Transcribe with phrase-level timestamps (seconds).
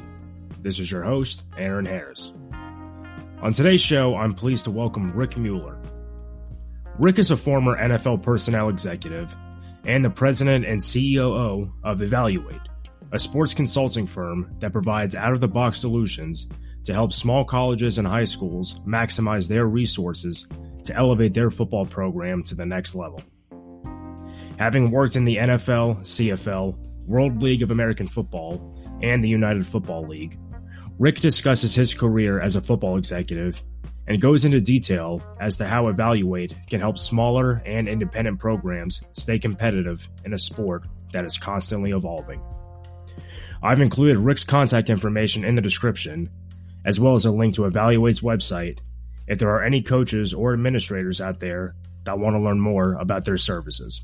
[0.61, 2.33] This is your host, Aaron Harris.
[3.41, 5.81] On today's show, I'm pleased to welcome Rick Mueller.
[6.97, 9.33] Rick is a former NFL personnel executive
[9.85, 12.59] and the president and CEO of Evaluate,
[13.11, 16.47] a sports consulting firm that provides out of the box solutions
[16.83, 20.47] to help small colleges and high schools maximize their resources
[20.83, 23.21] to elevate their football program to the next level.
[24.57, 26.77] Having worked in the NFL, CFL,
[27.07, 30.37] World League of American Football, and the United Football League,
[30.99, 33.61] Rick discusses his career as a football executive
[34.07, 39.39] and goes into detail as to how Evaluate can help smaller and independent programs stay
[39.39, 42.41] competitive in a sport that is constantly evolving.
[43.61, 46.29] I've included Rick's contact information in the description,
[46.85, 48.79] as well as a link to Evaluate's website
[49.27, 51.75] if there are any coaches or administrators out there
[52.05, 54.03] that want to learn more about their services.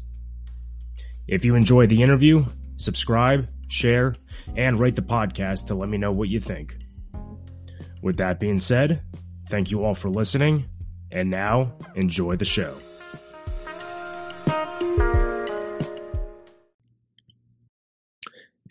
[1.27, 2.45] If you enjoyed the interview,
[2.77, 4.15] subscribe, share,
[4.55, 6.77] and rate the podcast to let me know what you think.
[8.03, 9.02] With that being said,
[9.49, 10.65] thank you all for listening,
[11.11, 11.65] and now
[11.95, 12.77] enjoy the show.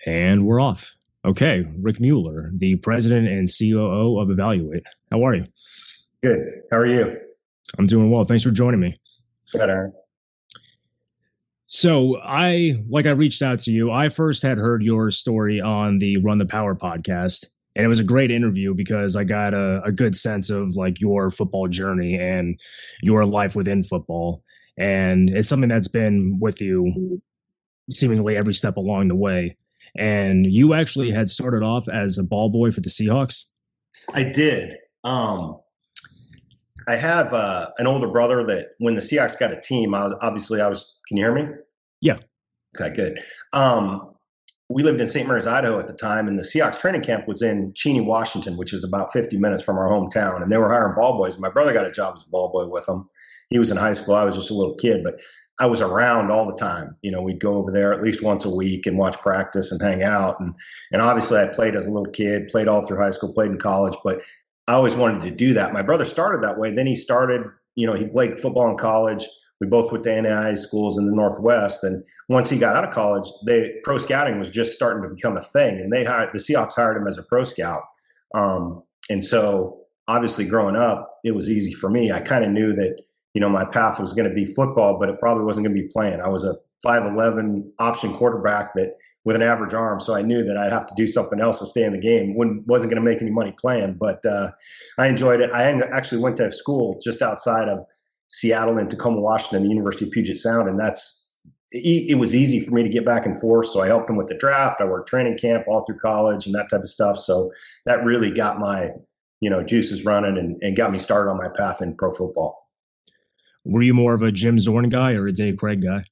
[0.06, 0.94] And we're off.
[1.24, 4.83] Okay, Rick Mueller, the president and COO of Evaluate.
[5.10, 5.47] How are you?
[6.22, 6.47] Good.
[6.70, 7.16] How are you?
[7.78, 8.25] I'm doing well.
[8.25, 8.94] Thanks for joining me.
[9.52, 9.92] Good, Aaron.
[11.66, 13.91] So I, like I reached out to you.
[13.91, 18.00] I first had heard your story on the Run the Power podcast, and it was
[18.00, 22.19] a great interview because I got a, a good sense of like your football journey
[22.19, 22.60] and
[23.02, 24.42] your life within football,
[24.77, 27.20] and it's something that's been with you
[27.91, 29.56] seemingly every step along the way.
[29.97, 33.45] And you actually had started off as a ball boy for the Seahawks.
[34.12, 34.77] I did.
[35.05, 35.59] Um,
[36.89, 40.15] I have uh, an older brother that when the Seahawks got a team, I was
[40.21, 40.99] obviously I was.
[41.09, 41.47] Can you hear me?
[42.00, 42.19] Yeah.
[42.78, 43.21] Okay, good.
[43.53, 44.15] Um,
[44.69, 45.28] we lived in St.
[45.28, 48.72] Maries, Idaho at the time, and the Seahawks training camp was in Cheney, Washington, which
[48.72, 50.43] is about 50 minutes from our hometown.
[50.43, 51.38] And they were hiring ball boys.
[51.38, 53.09] My brother got a job as a ball boy with them.
[53.50, 54.15] He was in high school.
[54.15, 55.16] I was just a little kid, but
[55.60, 56.97] I was around all the time.
[57.03, 59.81] You know, we'd go over there at least once a week and watch practice and
[59.81, 60.41] hang out.
[60.41, 60.54] And
[60.92, 63.59] and obviously, I played as a little kid, played all through high school, played in
[63.59, 64.20] college, but
[64.66, 65.72] I always wanted to do that.
[65.72, 66.72] My brother started that way.
[66.72, 67.43] Then he started.
[67.76, 69.25] You know, he played football in college.
[69.60, 72.93] We both went to NAI schools in the Northwest, and once he got out of
[72.93, 76.38] college, they pro scouting was just starting to become a thing, and they hired the
[76.38, 77.82] Seahawks hired him as a pro scout.
[78.34, 82.10] Um, and so, obviously, growing up, it was easy for me.
[82.10, 82.97] I kind of knew that
[83.34, 85.83] you know my path was going to be football, but it probably wasn't going to
[85.83, 86.21] be playing.
[86.21, 90.56] I was a 5'11 option quarterback that with an average arm, so I knew that
[90.56, 92.37] I'd have to do something else to stay in the game.
[92.37, 94.50] Wouldn't, wasn't going to make any money playing, but uh,
[94.99, 95.50] I enjoyed it.
[95.53, 97.87] I actually went to school just outside of
[98.28, 101.23] Seattle in Tacoma, Washington, the University of Puget Sound, and that's
[101.77, 103.67] it was easy for me to get back and forth.
[103.67, 104.81] So I helped him with the draft.
[104.81, 107.19] I worked training camp all through college and that type of stuff.
[107.19, 107.50] So
[107.84, 108.91] that really got my
[109.41, 112.63] you know juices running and, and got me started on my path in pro football.
[113.64, 116.04] Were you more of a Jim Zorn guy or a Dave Krieg guy?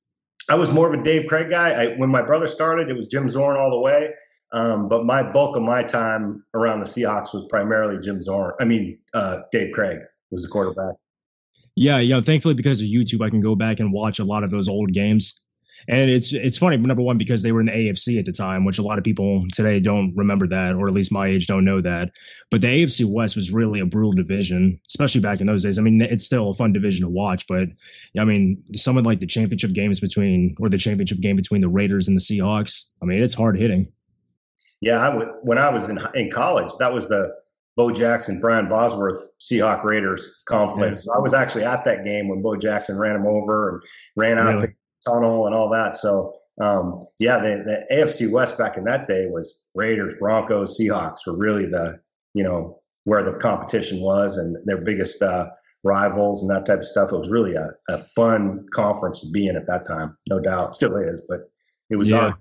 [0.48, 1.70] I was more of a Dave Krieg guy.
[1.70, 4.10] I, when my brother started, it was Jim Zorn all the way.
[4.52, 8.52] Um, but my bulk of my time around the Seahawks was primarily Jim Zorn.
[8.60, 9.98] I mean, uh, Dave Krieg
[10.30, 10.94] was the quarterback.
[11.74, 12.20] Yeah, yeah.
[12.20, 14.92] Thankfully, because of YouTube, I can go back and watch a lot of those old
[14.92, 15.42] games.
[15.88, 18.65] And it's it's funny, number one, because they were in the AFC at the time,
[18.65, 21.65] which a lot of people today don't remember that, or at least my age don't
[21.65, 22.10] know that.
[22.50, 25.78] But the AFC West was really a brutal division, especially back in those days.
[25.78, 27.69] I mean, it's still a fun division to watch, but
[28.19, 32.09] I mean, someone like the championship games between, or the championship game between the Raiders
[32.09, 33.93] and the Seahawks, I mean, it's hard hitting.
[34.81, 37.32] Yeah, I when I was in in college, that was the
[37.76, 40.99] Bo Jackson, Brian Bosworth, Seahawk Raiders conflict.
[40.99, 43.82] So I was actually at that game when Bo Jackson ran him over and
[44.16, 44.75] ran out really?
[45.06, 45.96] Tunnel and all that.
[45.96, 51.26] So um, yeah, the, the, AFC West back in that day was Raiders, Broncos, Seahawks
[51.26, 51.99] were really the
[52.34, 55.46] you know where the competition was and their biggest uh,
[55.82, 57.12] rivals and that type of stuff.
[57.12, 60.76] It was really a, a, fun conference to be in at that time, no doubt.
[60.76, 61.40] Still is, but
[61.90, 62.32] it was yeah.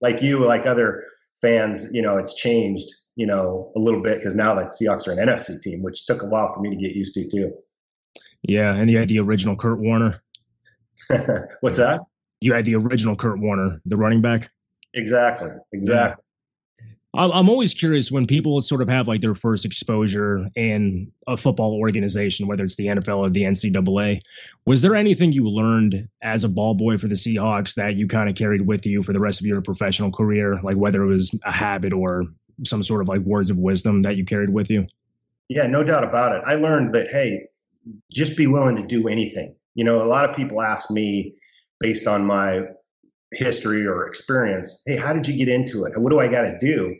[0.00, 1.04] like you, like other
[1.40, 1.88] fans.
[1.92, 2.90] You know, it's changed
[3.20, 6.22] you know, a little bit because now that Seahawks are an NFC team, which took
[6.22, 7.52] a while for me to get used to too.
[8.40, 10.22] Yeah, and you had the original Curt Warner.
[11.60, 12.00] What's that?
[12.40, 14.50] You had the original Curt Warner, the running back.
[14.94, 15.50] Exactly.
[15.72, 16.24] Exactly.
[17.12, 21.76] I'm always curious when people sort of have like their first exposure in a football
[21.76, 24.20] organization, whether it's the NFL or the NCAA.
[24.66, 28.28] Was there anything you learned as a ball boy for the Seahawks that you kind
[28.28, 30.60] of carried with you for the rest of your professional career?
[30.62, 32.26] Like whether it was a habit or
[32.62, 34.86] some sort of like words of wisdom that you carried with you?
[35.48, 36.42] Yeah, no doubt about it.
[36.46, 37.46] I learned that, hey,
[38.12, 39.56] just be willing to do anything.
[39.74, 41.34] You know, a lot of people ask me
[41.80, 42.60] based on my
[43.32, 45.98] history or experience, hey, how did you get into it?
[45.98, 46.94] What do I got to do?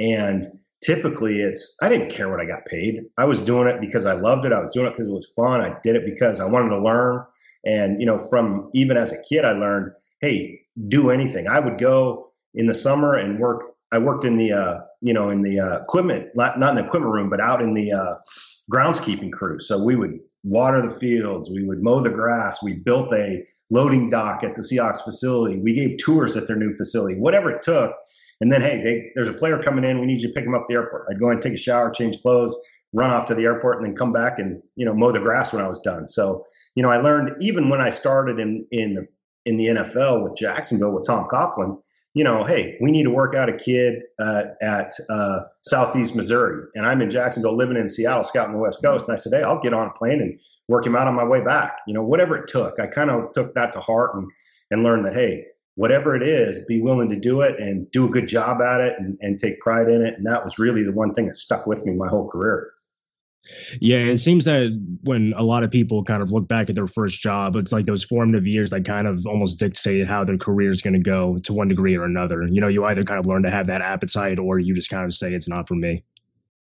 [0.00, 0.44] And
[0.84, 3.02] typically it's, I didn't care what I got paid.
[3.16, 4.52] I was doing it because I loved it.
[4.52, 5.60] I was doing it because it was fun.
[5.60, 7.24] I did it because I wanted to learn.
[7.64, 11.48] And, you know, from even as a kid, I learned, hey, do anything.
[11.48, 13.62] I would go in the summer and work.
[13.92, 17.12] I worked in the, uh, you know, in the uh, equipment, not, in the equipment
[17.12, 18.14] room, but out in the uh,
[18.72, 19.58] groundskeeping crew.
[19.58, 24.10] So we would water the fields, we would mow the grass, we built a loading
[24.10, 25.58] dock at the Seahawks facility.
[25.58, 27.92] We gave tours at their new facility, whatever it took.
[28.40, 30.00] And then, hey, they, there's a player coming in.
[30.00, 31.06] We need you to pick him up at the airport.
[31.10, 32.56] I'd go and take a shower, change clothes,
[32.92, 35.52] run off to the airport, and then come back and you know mow the grass
[35.52, 36.08] when I was done.
[36.08, 36.44] So
[36.74, 39.06] you know, I learned even when I started in in
[39.46, 41.80] in the NFL with Jacksonville with Tom Coughlin.
[42.14, 46.62] You know, hey, we need to work out a kid uh, at uh, Southeast Missouri,
[46.76, 49.08] and I'm in Jacksonville, living in Seattle, scouting the West Coast.
[49.08, 51.24] And I said, hey, I'll get on a plane and work him out on my
[51.24, 51.78] way back.
[51.86, 52.78] You know, whatever it took.
[52.80, 54.28] I kind of took that to heart and
[54.70, 55.44] and learned that hey,
[55.76, 58.96] whatever it is, be willing to do it and do a good job at it
[58.98, 60.14] and, and take pride in it.
[60.16, 62.70] And that was really the one thing that stuck with me my whole career.
[63.80, 64.72] Yeah, it seems that
[65.02, 67.84] when a lot of people kind of look back at their first job, it's like
[67.84, 71.38] those formative years that kind of almost dictate how their career is going to go
[71.40, 72.44] to one degree or another.
[72.44, 75.04] You know, you either kind of learn to have that appetite or you just kind
[75.04, 76.02] of say it's not for me.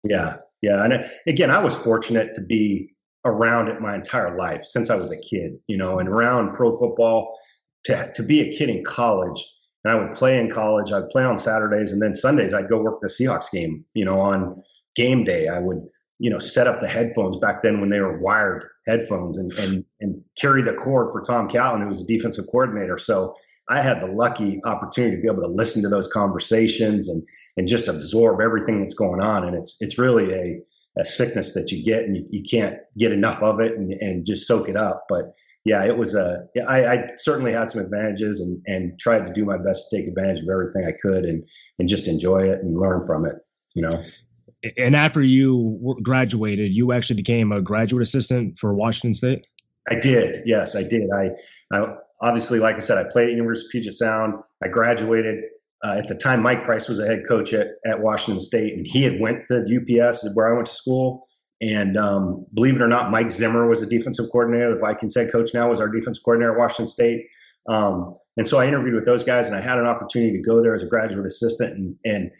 [0.04, 0.84] Yeah, yeah.
[0.84, 5.10] And again, I was fortunate to be around it my entire life since I was
[5.10, 7.36] a kid, you know, and around pro football
[7.84, 9.44] to, to be a kid in college.
[9.84, 10.92] And I would play in college.
[10.92, 14.18] I'd play on Saturdays and then Sundays I'd go work the Seahawks game, you know,
[14.18, 14.62] on
[14.96, 15.48] game day.
[15.48, 15.78] I would,
[16.18, 19.84] you know, set up the headphones back then when they were wired headphones and, and,
[20.00, 22.98] and carry the cord for Tom Coughlin, who was the defensive coordinator.
[22.98, 23.34] So
[23.68, 27.22] I had the lucky opportunity to be able to listen to those conversations and,
[27.56, 29.46] and just absorb everything that's going on.
[29.46, 30.60] And it's, it's really a,
[30.98, 34.26] a sickness that you get and you, you can't get enough of it and, and
[34.26, 35.04] just soak it up.
[35.08, 35.34] But
[35.64, 36.44] yeah, it was a.
[36.68, 40.08] I, I certainly had some advantages and and tried to do my best to take
[40.08, 41.44] advantage of everything I could and
[41.78, 43.36] and just enjoy it and learn from it.
[43.74, 44.02] You know.
[44.76, 49.46] And after you graduated, you actually became a graduate assistant for Washington State.
[49.88, 50.42] I did.
[50.44, 51.08] Yes, I did.
[51.14, 51.30] I,
[51.72, 54.34] I obviously, like I said, I played at University of Puget Sound.
[54.62, 55.44] I graduated.
[55.84, 58.86] Uh, at the time, Mike Price was a head coach at, at Washington State, and
[58.86, 61.24] he had went to UPS, where I went to school.
[61.60, 64.74] And um, believe it or not, Mike Zimmer was the defensive coordinator.
[64.74, 67.26] The Vikings head coach now was our defensive coordinator at Washington State.
[67.68, 70.62] Um, and so I interviewed with those guys, and I had an opportunity to go
[70.62, 71.74] there as a graduate assistant.
[71.74, 72.30] And, and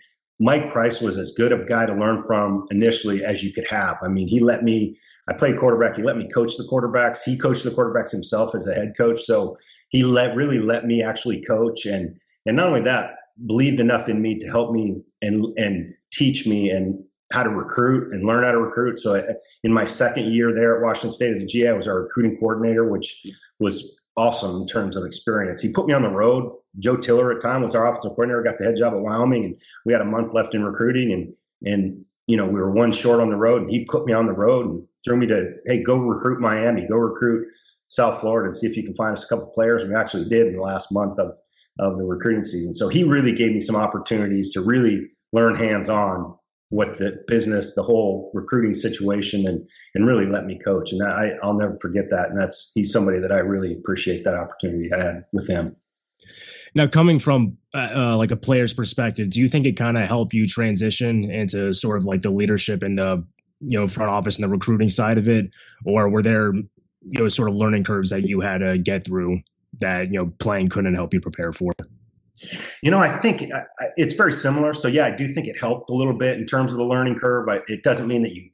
[0.40, 3.99] Mike Price was as good a guy to learn from initially as you could have.
[4.02, 4.99] I mean, he let me.
[5.29, 5.96] I played quarterback.
[5.96, 7.23] He let me coach the quarterbacks.
[7.23, 9.20] He coached the quarterbacks himself as a head coach.
[9.20, 9.58] So
[9.90, 13.11] he let really let me actually coach, and and not only that,
[13.46, 17.02] believed enough in me to help me and and teach me and
[17.32, 18.99] how to recruit and learn how to recruit.
[18.99, 19.23] So
[19.62, 22.38] in my second year there at Washington State as a GA, I was our recruiting
[22.38, 23.26] coordinator, which
[23.58, 25.61] was awesome in terms of experience.
[25.61, 26.50] He put me on the road.
[26.79, 29.56] Joe Tiller at time was our offensive coordinator, got the head job at Wyoming, and
[29.85, 31.32] we had a month left in recruiting and
[31.70, 34.26] and you know, we were one short on the road and he put me on
[34.26, 37.49] the road and threw me to, hey, go recruit Miami, go recruit
[37.88, 39.85] South Florida and see if you can find us a couple players.
[39.85, 41.32] We actually did in the last month of,
[41.79, 42.75] of the recruiting season.
[42.75, 46.35] So he really gave me some opportunities to really learn hands on
[46.71, 50.93] what the business, the whole recruiting situation, and and really let me coach.
[50.93, 52.31] And I I'll never forget that.
[52.31, 55.75] And that's he's somebody that I really appreciate that opportunity I had with him.
[56.75, 60.07] Now, coming from uh, uh like a player's perspective, do you think it kind of
[60.07, 63.25] helped you transition into sort of like the leadership and the
[63.61, 65.55] you know front office and the recruiting side of it,
[65.87, 66.67] or were there you
[67.19, 69.41] know sort of learning curves that you had to get through
[69.80, 71.73] that you know playing couldn't help you prepare for?
[72.82, 73.50] You know, I think
[73.97, 74.73] it's very similar.
[74.73, 77.18] So yeah, I do think it helped a little bit in terms of the learning
[77.18, 78.50] curve, but it doesn't mean that you.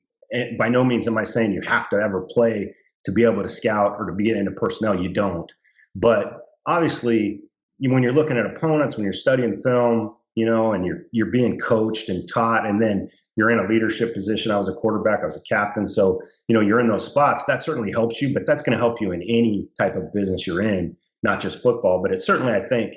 [0.59, 3.49] By no means am I saying you have to ever play to be able to
[3.49, 5.01] scout or to be into personnel.
[5.01, 5.51] You don't.
[5.95, 7.41] But obviously,
[7.81, 11.59] when you're looking at opponents, when you're studying film, you know, and you're you're being
[11.59, 14.51] coached and taught, and then you're in a leadership position.
[14.51, 17.45] I was a quarterback, I was a captain, so you know you're in those spots.
[17.45, 20.47] That certainly helps you, but that's going to help you in any type of business
[20.47, 22.01] you're in, not just football.
[22.01, 22.95] But it certainly, I think,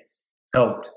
[0.53, 0.91] helped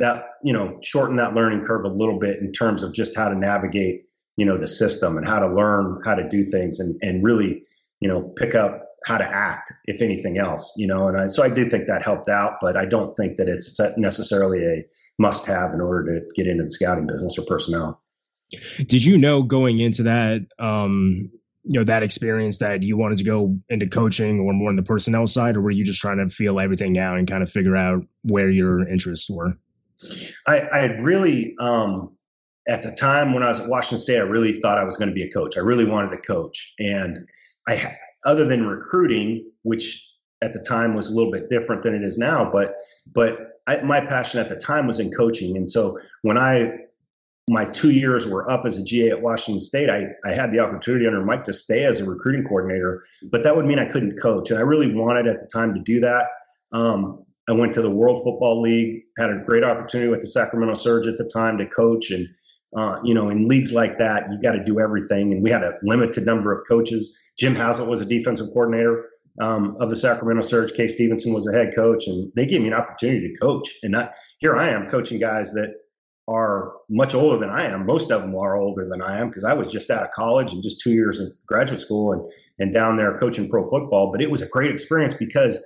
[0.00, 3.28] that you know shorten that learning curve a little bit in terms of just how
[3.28, 4.02] to navigate
[4.36, 7.62] you know the system and how to learn how to do things and and really
[8.00, 11.08] you know pick up how to act, if anything else, you know.
[11.08, 13.78] And I, so I do think that helped out, but I don't think that it's
[13.96, 14.84] necessarily a
[15.18, 18.00] must have in order to get into the scouting business or personnel.
[18.86, 21.30] Did you know going into that, um,
[21.64, 24.82] you know, that experience that you wanted to go into coaching or more on the
[24.82, 27.76] personnel side, or were you just trying to feel everything out and kind of figure
[27.76, 29.52] out where your interests were?
[30.46, 32.16] I, I had really, um,
[32.68, 35.08] at the time when I was at Washington State, I really thought I was going
[35.08, 35.56] to be a coach.
[35.56, 37.26] I really wanted to coach, and
[37.68, 40.08] I, other than recruiting, which
[40.42, 42.74] at the time was a little bit different than it is now, but
[43.12, 46.72] but I, my passion at the time was in coaching, and so when I
[47.52, 50.60] my two years were up as a GA at Washington State, I, I had the
[50.60, 54.20] opportunity under Mike to stay as a recruiting coordinator, but that would mean I couldn't
[54.20, 54.50] coach.
[54.50, 56.26] And I really wanted at the time to do that.
[56.72, 60.74] Um, I went to the World Football League, had a great opportunity with the Sacramento
[60.74, 62.10] Surge at the time to coach.
[62.10, 62.28] And,
[62.76, 65.32] uh, you know, in leagues like that, you got to do everything.
[65.32, 67.14] And we had a limited number of coaches.
[67.38, 69.06] Jim Haslett was a defensive coordinator
[69.40, 70.72] um, of the Sacramento Surge.
[70.74, 73.68] Kay Stephenson was the head coach, and they gave me an opportunity to coach.
[73.82, 75.74] And I, here I am coaching guys that
[76.32, 77.86] are much older than I am.
[77.86, 80.52] Most of them are older than I am because I was just out of college
[80.52, 82.22] and just two years in graduate school and
[82.58, 84.12] and down there coaching pro football.
[84.12, 85.64] But it was a great experience because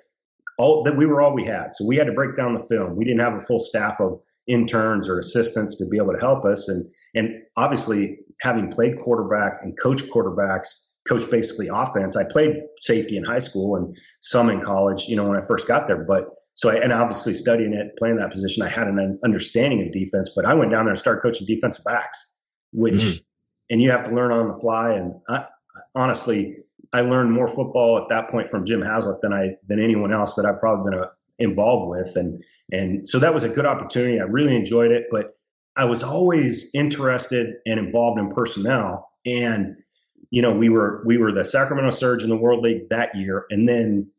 [0.58, 1.74] all that we were all we had.
[1.74, 2.96] So we had to break down the film.
[2.96, 6.44] We didn't have a full staff of interns or assistants to be able to help
[6.44, 6.68] us.
[6.68, 12.16] And and obviously having played quarterback and coach quarterbacks, coach basically offense.
[12.16, 15.68] I played safety in high school and some in college, you know, when I first
[15.68, 16.04] got there.
[16.04, 19.92] But so I, and obviously studying it, playing that position, I had an understanding of
[19.92, 20.32] defense.
[20.34, 22.38] But I went down there and started coaching defensive backs,
[22.72, 23.18] which mm-hmm.
[23.70, 24.94] and you have to learn on the fly.
[24.94, 25.44] And I,
[25.94, 26.56] honestly,
[26.94, 30.34] I learned more football at that point from Jim Haslett than I than anyone else
[30.36, 31.08] that I've probably been uh,
[31.38, 32.16] involved with.
[32.16, 34.18] And and so that was a good opportunity.
[34.18, 35.36] I really enjoyed it, but
[35.76, 39.10] I was always interested and involved in personnel.
[39.26, 39.76] And
[40.30, 43.44] you know, we were we were the Sacramento Surge in the World League that year,
[43.50, 44.10] and then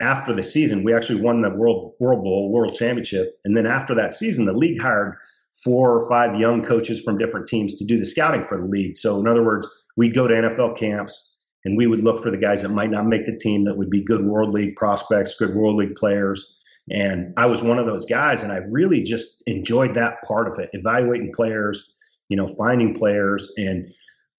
[0.00, 3.94] after the season, we actually won the World World Bowl World Championship, and then after
[3.94, 5.16] that season, the league hired
[5.64, 8.96] four or five young coaches from different teams to do the scouting for the league.
[8.96, 11.34] So, in other words, we'd go to NFL camps
[11.64, 13.90] and we would look for the guys that might not make the team that would
[13.90, 16.58] be good World League prospects, good World League players.
[16.90, 20.58] And I was one of those guys, and I really just enjoyed that part of
[20.60, 21.92] it, evaluating players,
[22.28, 23.52] you know, finding players.
[23.56, 23.88] And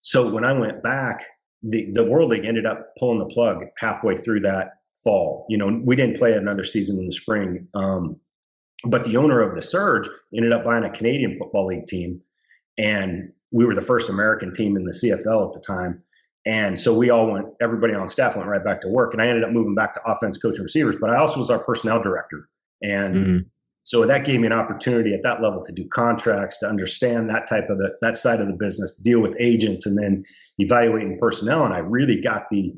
[0.02, 1.22] so when I went back,
[1.64, 5.46] the, the World League ended up pulling the plug halfway through that fall.
[5.50, 7.68] You know, we didn't play another season in the spring.
[7.74, 8.18] Um,
[8.86, 12.22] but the owner of the Surge ended up buying a Canadian Football League team,
[12.78, 16.04] and we were the first American team in the CFL at the time.
[16.46, 19.14] And so we all went, everybody on staff went right back to work.
[19.14, 21.60] And I ended up moving back to offense, coaching receivers, but I also was our
[21.60, 22.48] personnel director.
[22.82, 23.38] And mm-hmm.
[23.84, 27.50] so that gave me an opportunity at that level to do contracts, to understand that
[27.50, 30.24] type of the, that side of the business, deal with agents and then
[30.58, 31.66] evaluating personnel.
[31.66, 32.74] And I really got the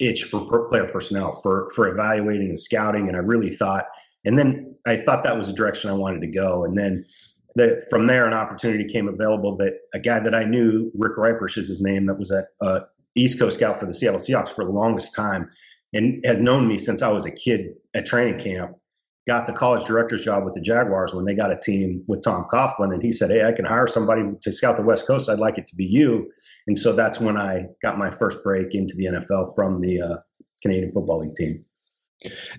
[0.00, 3.84] itch for player personnel for for evaluating and scouting, and I really thought,
[4.24, 7.04] and then I thought that was the direction I wanted to go, and then.
[7.56, 11.58] The, from there, an opportunity came available that a guy that I knew, Rick Reiprish
[11.58, 12.82] is his name, that was at uh,
[13.16, 15.50] East Coast scout for the Seattle Seahawks for the longest time,
[15.92, 18.76] and has known me since I was a kid at training camp.
[19.26, 22.46] Got the college director's job with the Jaguars when they got a team with Tom
[22.52, 25.28] Coughlin, and he said, "Hey, I can hire somebody to scout the West Coast.
[25.28, 26.30] I'd like it to be you."
[26.70, 30.16] And so that's when I got my first break into the NFL from the uh,
[30.62, 31.64] Canadian Football League team.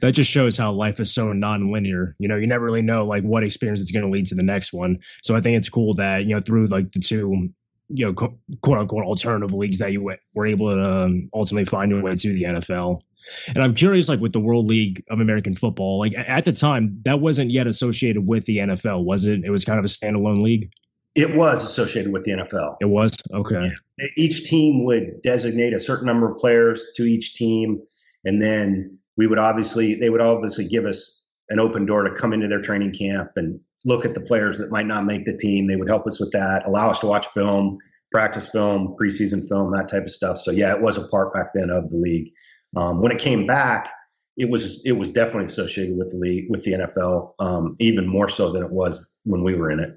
[0.02, 2.14] That just shows how life is so non-linear.
[2.20, 4.44] You know, you never really know like what experience is going to lead to the
[4.44, 4.98] next one.
[5.24, 7.54] So I think it's cool that you know through like the two,
[7.88, 12.02] you know, quote unquote alternative leagues that you were able to um, ultimately find your
[12.02, 13.00] way to the NFL.
[13.48, 17.00] And I'm curious, like with the World League of American Football, like at the time
[17.06, 19.44] that wasn't yet associated with the NFL, was it?
[19.46, 20.70] It was kind of a standalone league.
[21.16, 22.78] It was associated with the NFL.
[22.80, 23.72] It was okay.
[24.16, 27.82] Each team would designate a certain number of players to each team,
[28.24, 32.32] and then we would obviously they would obviously give us an open door to come
[32.32, 35.68] into their training camp and look at the players that might not make the team.
[35.68, 37.78] They would help us with that, allow us to watch film,
[38.12, 40.38] practice film, preseason film, that type of stuff.
[40.38, 42.32] So yeah, it was a part back then of the league.
[42.78, 43.92] Um, when it came back,
[44.38, 48.30] it was it was definitely associated with the league with the NFL, um, even more
[48.30, 49.92] so than it was when we were in it.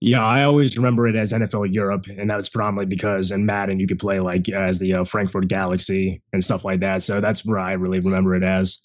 [0.00, 3.80] Yeah, I always remember it as NFL Europe, and that was predominantly because in Madden
[3.80, 7.02] you could play like as the uh, Frankfurt Galaxy and stuff like that.
[7.02, 8.78] So that's where I really remember it as.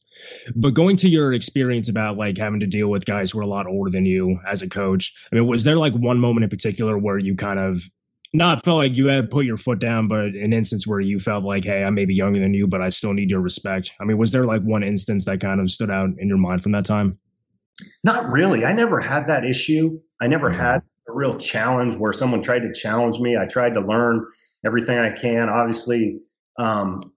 [0.56, 3.48] But going to your experience about like having to deal with guys who are a
[3.48, 6.50] lot older than you as a coach, I mean, was there like one moment in
[6.50, 7.84] particular where you kind of
[8.34, 11.44] not felt like you had put your foot down, but an instance where you felt
[11.44, 13.94] like, hey, I may be younger than you, but I still need your respect?
[14.02, 16.64] I mean, was there like one instance that kind of stood out in your mind
[16.64, 17.16] from that time?
[18.04, 18.66] Not really.
[18.66, 20.00] I never had that issue.
[20.20, 20.60] I never mm-hmm.
[20.60, 20.82] had
[21.16, 23.38] real challenge where someone tried to challenge me.
[23.38, 24.26] I tried to learn
[24.66, 25.50] everything I can.
[25.50, 26.20] Obviously,
[26.58, 27.12] um,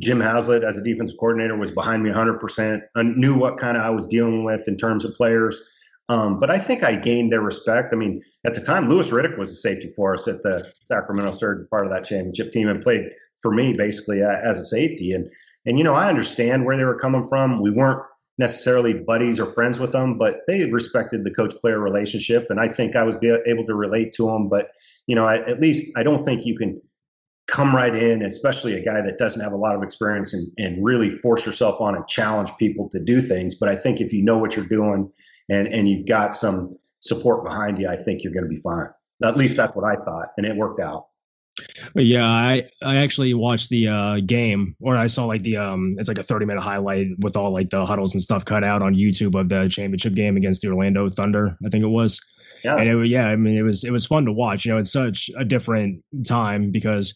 [0.00, 2.82] Jim Haslett, as a defensive coordinator, was behind me 100%.
[2.96, 5.62] I knew what kind of I was dealing with in terms of players.
[6.08, 7.92] Um, but I think I gained their respect.
[7.92, 11.32] I mean, at the time, Louis Riddick was a safety for us at the Sacramento
[11.32, 13.08] Surge, part of that championship team, and played
[13.40, 15.12] for me basically as a safety.
[15.12, 15.30] And
[15.66, 17.62] and you know, I understand where they were coming from.
[17.62, 18.02] We weren't
[18.38, 22.68] necessarily buddies or friends with them, but they respected the coach player relationship, and I
[22.68, 24.48] think I was able to relate to them.
[24.48, 24.68] But
[25.06, 26.80] you know, I, at least I don't think you can
[27.46, 30.84] come right in, especially a guy that doesn't have a lot of experience and, and
[30.84, 33.54] really force yourself on and challenge people to do things.
[33.54, 35.10] But I think if you know what you're doing
[35.50, 38.88] and, and you've got some support behind you, I think you're going to be fine.
[39.22, 41.06] At least that's what I thought, and it worked out.
[41.94, 46.08] Yeah, I I actually watched the uh, game, or I saw like the um, it's
[46.08, 48.94] like a thirty minute highlight with all like the huddles and stuff cut out on
[48.94, 51.56] YouTube of the championship game against the Orlando Thunder.
[51.64, 52.20] I think it was.
[52.64, 52.76] Yeah.
[52.76, 54.64] And it, was, yeah, I mean, it was it was fun to watch.
[54.64, 57.14] You know, it's such a different time because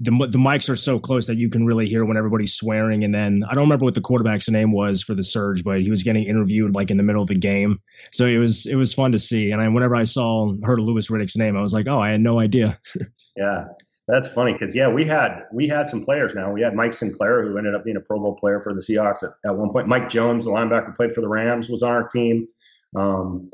[0.00, 3.04] the the mics are so close that you can really hear when everybody's swearing.
[3.04, 5.88] And then I don't remember what the quarterback's name was for the Surge, but he
[5.88, 7.76] was getting interviewed like in the middle of the game.
[8.12, 9.52] So it was it was fun to see.
[9.52, 12.20] And I, whenever I saw heard Louis Riddick's name, I was like, oh, I had
[12.20, 12.78] no idea.
[13.36, 13.64] yeah,
[14.08, 16.52] that's funny because yeah, we had we had some players now.
[16.52, 19.22] We had Mike Sinclair who ended up being a Pro Bowl player for the Seahawks
[19.22, 19.88] at, at one point.
[19.88, 22.48] Mike Jones, the linebacker, played for the Rams, was on our team.
[22.94, 23.50] Um,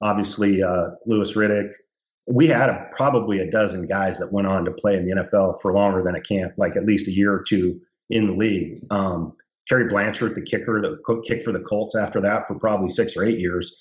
[0.00, 1.70] obviously, uh, Louis Riddick
[2.26, 5.60] we had a, probably a dozen guys that went on to play in the NFL
[5.60, 8.80] for longer than a camp, like at least a year or two in the league.
[8.90, 9.34] Um,
[9.68, 13.24] Cary Blanchard, the kicker, the kick for the Colts after that for probably six or
[13.24, 13.76] eight years,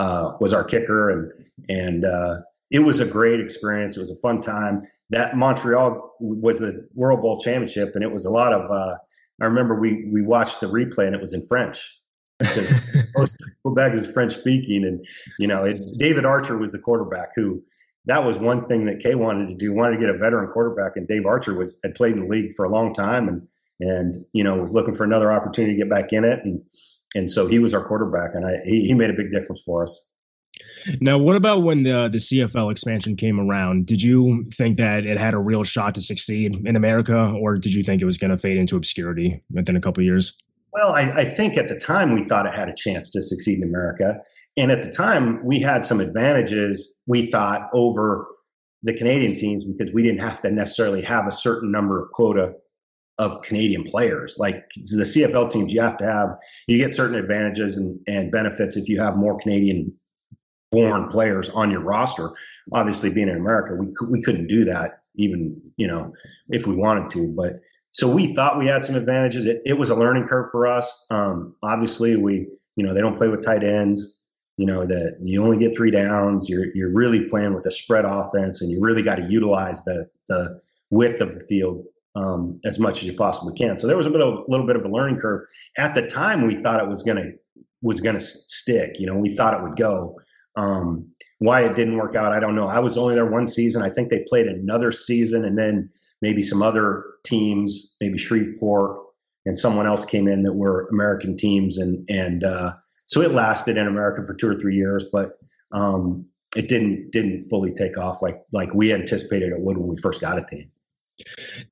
[0.00, 1.32] uh, was our kicker, and
[1.68, 2.38] and uh,
[2.70, 3.96] it was a great experience.
[3.96, 4.82] It was a fun time.
[5.10, 8.70] That Montreal was the World Bowl championship, and it was a lot of.
[8.70, 8.96] Uh,
[9.40, 12.00] I remember we we watched the replay, and it was in French
[12.38, 15.04] because most Quebec is French speaking, and
[15.38, 17.62] you know it, David Archer was the quarterback who
[18.06, 19.72] that was one thing that Kay wanted to do.
[19.72, 22.54] Wanted to get a veteran quarterback, and Dave Archer was had played in the league
[22.56, 23.46] for a long time, and
[23.80, 26.62] and you know was looking for another opportunity to get back in it, and
[27.14, 29.82] and so he was our quarterback, and I he, he made a big difference for
[29.82, 30.08] us.
[31.00, 33.86] Now, what about when the the CFL expansion came around?
[33.86, 37.74] Did you think that it had a real shot to succeed in America, or did
[37.74, 40.38] you think it was going to fade into obscurity within a couple years?
[40.72, 43.62] Well, I, I, think at the time we thought it had a chance to succeed
[43.62, 44.18] in America.
[44.56, 48.26] And at the time, we had some advantages, we thought, over
[48.82, 52.52] the Canadian teams because we didn't have to necessarily have a certain number of quota
[53.18, 54.36] of Canadian players.
[54.38, 56.30] Like the CFL teams, you have to have,
[56.66, 59.92] you get certain advantages and, and benefits if you have more Canadian
[60.74, 62.30] born players on your roster.
[62.72, 66.12] Obviously, being in America, we, we couldn't do that even, you know,
[66.48, 67.28] if we wanted to.
[67.28, 67.60] But
[67.92, 69.46] so we thought we had some advantages.
[69.46, 71.06] It, it was a learning curve for us.
[71.10, 74.20] Um, obviously, we, you know, they don't play with tight ends
[74.56, 78.04] you know that you only get three downs you're you're really playing with a spread
[78.04, 80.60] offense and you really got to utilize the the
[80.90, 81.84] width of the field
[82.16, 84.66] um, as much as you possibly can so there was a bit of, a little
[84.66, 85.42] bit of a learning curve
[85.78, 87.32] at the time we thought it was going to
[87.82, 90.16] was going to stick you know we thought it would go
[90.56, 91.06] um,
[91.38, 93.90] why it didn't work out i don't know i was only there one season i
[93.90, 95.90] think they played another season and then
[96.22, 98.98] maybe some other teams maybe shreveport
[99.46, 102.72] and someone else came in that were american teams and and uh,
[103.06, 105.38] so it lasted in America for two or three years, but
[105.72, 106.24] um,
[106.56, 110.20] it didn't didn't fully take off like like we anticipated it would when we first
[110.20, 110.70] got a team.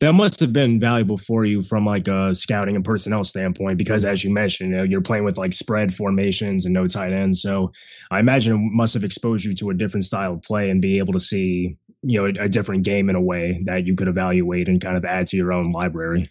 [0.01, 4.05] That must have been valuable for you from like a scouting and personnel standpoint, because
[4.05, 7.43] as you mentioned, you know, you're playing with like spread formations and no tight ends.
[7.43, 7.73] So
[8.11, 10.99] I imagine it must have exposed you to a different style of play and be
[10.99, 14.09] able to see, you know, a, a different game in a way that you could
[14.09, 16.31] evaluate and kind of add to your own library.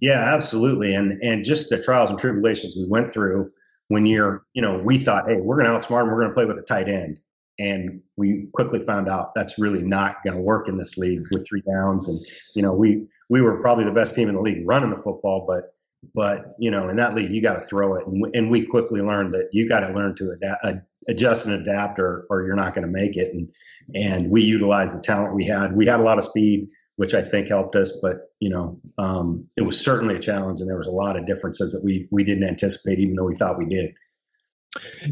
[0.00, 0.94] Yeah, absolutely.
[0.94, 3.52] And and just the trials and tribulations we went through
[3.88, 6.34] when you're, you know, we thought, hey, we're going to outsmart them, we're going to
[6.34, 7.20] play with a tight end.
[7.58, 11.46] And we quickly found out that's really not going to work in this league with
[11.46, 12.08] three downs.
[12.08, 12.18] And,
[12.56, 15.44] you know, we, we were probably the best team in the league running the football,
[15.46, 15.74] but,
[16.14, 18.06] but, you know, in that league, you got to throw it.
[18.06, 20.64] And we, and we quickly learned that you got to learn to adapt,
[21.08, 23.32] adjust and adapt or, or you're not going to make it.
[23.34, 23.48] And,
[23.94, 25.76] and we utilized the talent we had.
[25.76, 27.92] We had a lot of speed which I think helped us.
[28.00, 31.26] But you know, um, it was certainly a challenge, and there was a lot of
[31.26, 33.94] differences that we we didn't anticipate, even though we thought we did.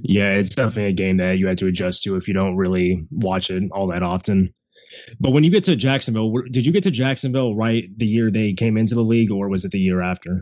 [0.03, 3.07] Yeah, it's definitely a game that you had to adjust to if you don't really
[3.11, 4.53] watch it all that often.
[5.21, 8.53] But when you get to Jacksonville, did you get to Jacksonville right the year they
[8.53, 10.41] came into the league, or was it the year after?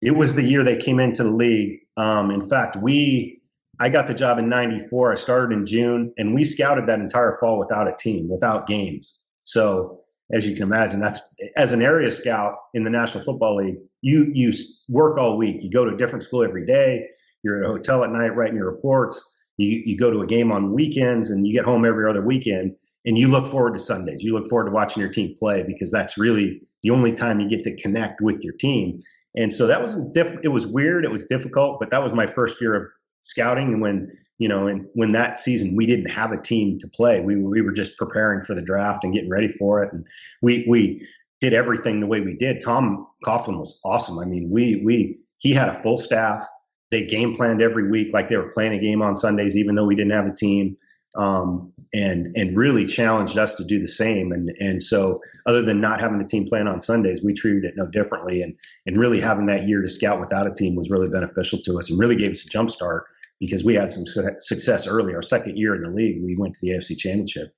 [0.00, 1.80] It was the year they came into the league.
[1.96, 3.40] Um, in fact, we
[3.80, 5.12] I got the job in '94.
[5.12, 9.20] I started in June, and we scouted that entire fall without a team, without games.
[9.44, 10.00] So
[10.32, 14.30] as you can imagine, that's as an area scout in the National Football League, you
[14.32, 14.52] you
[14.88, 15.58] work all week.
[15.60, 17.06] You go to a different school every day.
[17.42, 19.22] You're at a hotel at night writing your reports.
[19.56, 22.74] You you go to a game on weekends, and you get home every other weekend.
[23.04, 24.22] and you look forward to Sundays.
[24.22, 27.48] You look forward to watching your team play because that's really the only time you
[27.48, 29.00] get to connect with your team.
[29.36, 32.26] And so that was diff- it was weird, it was difficult, but that was my
[32.26, 32.84] first year of
[33.22, 36.88] scouting and when you know, and when that season we didn't have a team to
[36.88, 40.04] play, we we were just preparing for the draft and getting ready for it, and
[40.42, 41.06] we we
[41.40, 42.60] did everything the way we did.
[42.60, 44.18] Tom Coughlin was awesome.
[44.18, 46.44] I mean, we we he had a full staff.
[46.92, 49.86] They game planned every week like they were playing a game on Sundays, even though
[49.86, 50.76] we didn't have a team
[51.16, 54.32] um, and and really challenged us to do the same.
[54.32, 57.74] And and so, other than not having a team playing on Sundays, we treated it
[57.76, 58.42] no differently.
[58.42, 58.54] And
[58.86, 61.90] and really having that year to scout without a team was really beneficial to us,
[61.90, 63.04] and really gave us a jump start
[63.40, 65.14] because we had some su- success early.
[65.14, 67.48] Our second year in the league, we went to the AFC Championship.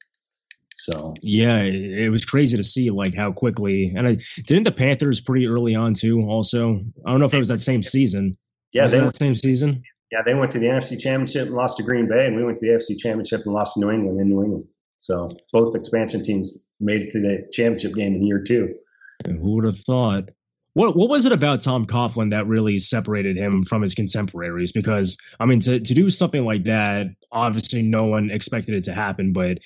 [0.77, 3.93] So yeah, it, was crazy to see like how quickly.
[3.95, 6.23] And I didn't the Panthers pretty early on too.
[6.29, 8.35] Also, I don't know if it was that same season.
[8.75, 9.81] Yeah, was they, that same season.
[10.13, 12.59] Yeah, they went to the NFC Championship and lost to Green Bay, and we went
[12.59, 14.65] to the NFC Championship and lost to New England in New England.
[14.97, 18.75] So both expansion teams made it to the championship game in year two.
[19.25, 20.31] And who would have thought?
[20.75, 24.73] What what was it about Tom Coughlin that really separated him from his contemporaries?
[24.73, 28.93] Because I mean, to to do something like that, obviously no one expected it to
[28.93, 29.59] happen, but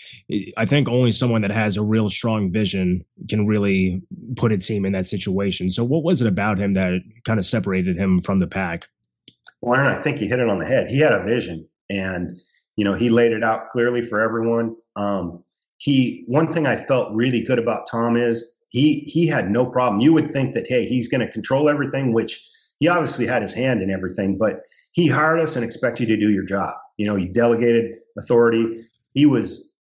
[0.59, 4.03] I think only someone that has a real strong vision can really
[4.37, 5.71] put a team in that situation.
[5.71, 8.87] So, what was it about him that kind of separated him from the pack?
[9.61, 10.89] Well, Aaron, I think he hit it on the head.
[10.89, 12.39] He had a vision, and
[12.77, 14.77] you know he laid it out clearly for everyone.
[14.97, 15.43] Um,
[15.79, 20.01] he one thing I felt really good about Tom is he he had no problem.
[20.01, 22.41] You would think that hey, he's going to control everything, which
[22.79, 24.61] he obviously had his hand in everything, but
[24.93, 26.75] he hired us and expected you to do your job.
[26.97, 28.83] You know, he delegated authority.
[29.15, 29.71] He was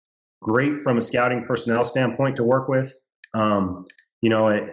[0.42, 2.94] great from a scouting personnel standpoint to work with.
[3.34, 3.86] Um,
[4.20, 4.68] you know,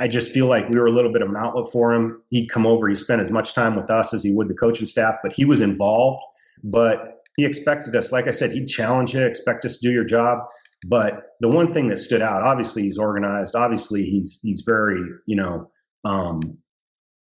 [0.00, 2.22] I, just feel like we were a little bit of an outlet for him.
[2.30, 4.86] He'd come over, he spent as much time with us as he would the coaching
[4.86, 6.20] staff, but he was involved.
[6.64, 10.04] But he expected us, like I said, he'd challenge you, expect us to do your
[10.04, 10.40] job.
[10.86, 13.54] But the one thing that stood out, obviously, he's organized.
[13.54, 15.70] Obviously, he's he's very, you know,
[16.04, 16.40] um,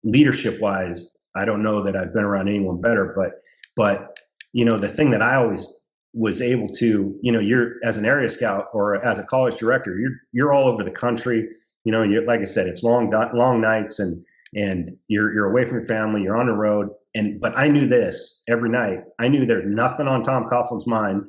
[0.03, 1.15] leadership wise.
[1.35, 3.33] I don't know that I've been around anyone better, but
[3.75, 4.17] but
[4.53, 5.81] you know, the thing that I always
[6.13, 9.97] was able to, you know, you're as an area scout or as a college director,
[9.99, 11.47] you're you're all over the country
[11.83, 14.23] you know, you, like I said, it's long long nights and
[14.55, 17.87] and you're you're away from your family, you're on the road, and but I knew
[17.87, 18.99] this every night.
[19.19, 21.23] I knew there's nothing on Tom Coughlin's mind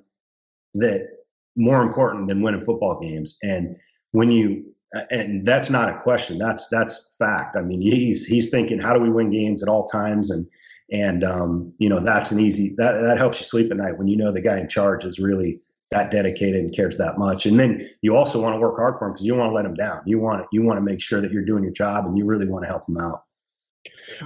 [0.74, 1.08] that
[1.56, 3.38] more important than winning football games.
[3.42, 3.76] And
[4.12, 4.64] when you
[5.10, 6.38] and that's not a question.
[6.38, 7.56] That's that's fact.
[7.56, 10.30] I mean, he's he's thinking, how do we win games at all times?
[10.30, 10.46] And
[10.92, 14.08] and um, you know, that's an easy that that helps you sleep at night when
[14.08, 17.46] you know the guy in charge is really that dedicated and cares that much.
[17.46, 19.64] And then you also want to work hard for him because you want to let
[19.64, 20.00] him down.
[20.06, 22.48] You want you want to make sure that you're doing your job and you really
[22.48, 23.24] want to help him out.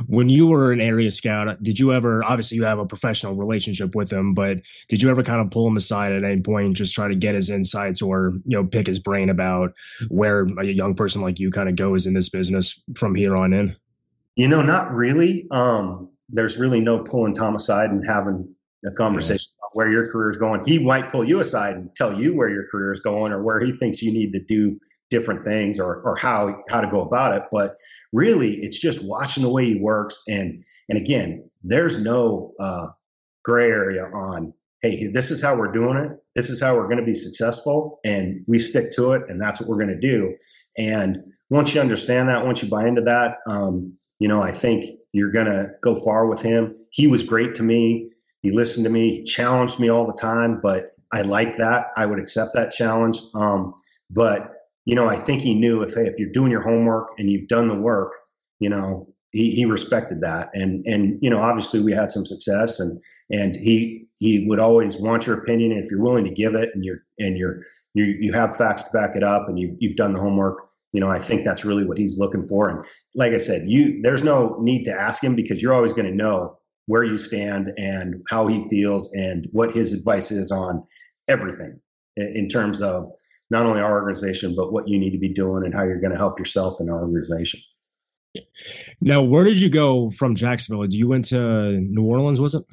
[0.06, 3.94] When you were an area scout, did you ever obviously you have a professional relationship
[3.94, 6.76] with him, but did you ever kind of pull him aside at any point and
[6.76, 9.72] just try to get his insights or, you know, pick his brain about
[10.08, 13.52] where a young person like you kind of goes in this business from here on
[13.52, 13.74] in?
[14.36, 15.48] You know, not really.
[15.50, 18.54] Um, there's really no pulling Tom aside and having
[18.86, 19.66] a conversation yeah.
[19.66, 20.62] about where your career is going.
[20.64, 23.60] He might pull you aside and tell you where your career is going or where
[23.60, 24.78] he thinks you need to do
[25.10, 27.42] different things or or how how to go about it.
[27.50, 27.76] But
[28.12, 32.88] really, it's just watching the way he works and and again, there's no uh,
[33.44, 36.12] gray area on hey, this is how we're doing it.
[36.36, 39.60] This is how we're going to be successful, and we stick to it, and that's
[39.60, 40.34] what we're going to do.
[40.76, 41.18] And
[41.50, 45.32] once you understand that, once you buy into that, um, you know, I think you're
[45.32, 46.76] going to go far with him.
[46.90, 48.10] He was great to me.
[48.42, 51.86] He listened to me, he challenged me all the time, but I like that.
[51.96, 53.18] I would accept that challenge.
[53.34, 53.74] Um,
[54.10, 54.52] but
[54.84, 57.48] you know, I think he knew if hey, if you're doing your homework and you've
[57.48, 58.12] done the work,
[58.58, 60.50] you know, he, he respected that.
[60.54, 64.96] And and you know, obviously we had some success and and he he would always
[64.96, 67.60] want your opinion and if you're willing to give it and you're and you're
[67.94, 70.58] you you have facts to back it up and you you've done the homework,
[70.92, 72.68] you know, I think that's really what he's looking for.
[72.68, 76.08] And like I said, you there's no need to ask him because you're always going
[76.08, 76.57] to know
[76.88, 80.82] where you stand and how he feels and what his advice is on
[81.28, 81.78] everything
[82.16, 83.10] in terms of
[83.50, 86.10] not only our organization but what you need to be doing and how you're going
[86.10, 87.60] to help yourself and our organization.
[89.02, 90.82] Now, where did you go from Jacksonville?
[90.82, 92.40] Did you went to New Orleans?
[92.40, 92.64] Was it?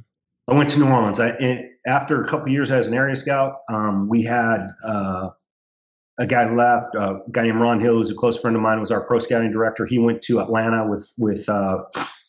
[0.48, 1.20] I went to New Orleans.
[1.20, 5.30] I, after a couple years as an area scout, um, we had uh,
[6.20, 6.96] a guy left.
[6.96, 9.20] Uh, a guy named Ron Hill, who's a close friend of mine, was our pro
[9.20, 9.86] scouting director.
[9.86, 11.84] He went to Atlanta with with uh,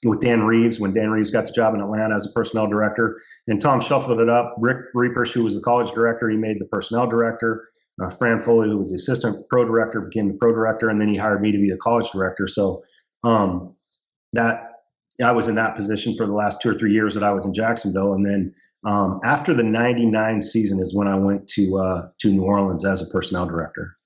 [0.09, 3.21] with Dan Reeves when Dan Reeves got the job in Atlanta as a personnel director.
[3.49, 4.55] And Tom shuffled it up.
[4.59, 7.69] Rick Reiprish, who was the college director, he made the personnel director.
[8.03, 11.09] Uh, Fran Foley, who was the assistant pro director, became the pro director, and then
[11.09, 12.47] he hired me to be the college director.
[12.47, 12.83] So
[13.25, 13.75] um,
[14.33, 14.73] that
[15.25, 17.47] I was in that position for the last two or three years that I was
[17.47, 22.09] in Jacksonville, and then Um, after the '99 season is when I went to uh,
[22.21, 23.97] to New Orleans as a personnel director.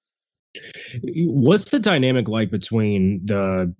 [1.27, 3.73] What's the dynamic like between the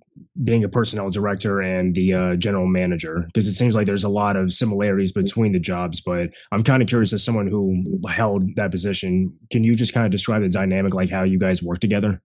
[0.43, 3.23] being a personnel director and the uh, general manager?
[3.25, 6.81] Because it seems like there's a lot of similarities between the jobs, but I'm kind
[6.81, 9.37] of curious as someone who held that position.
[9.51, 12.21] Can you just kind of describe the dynamic, like how you guys work together?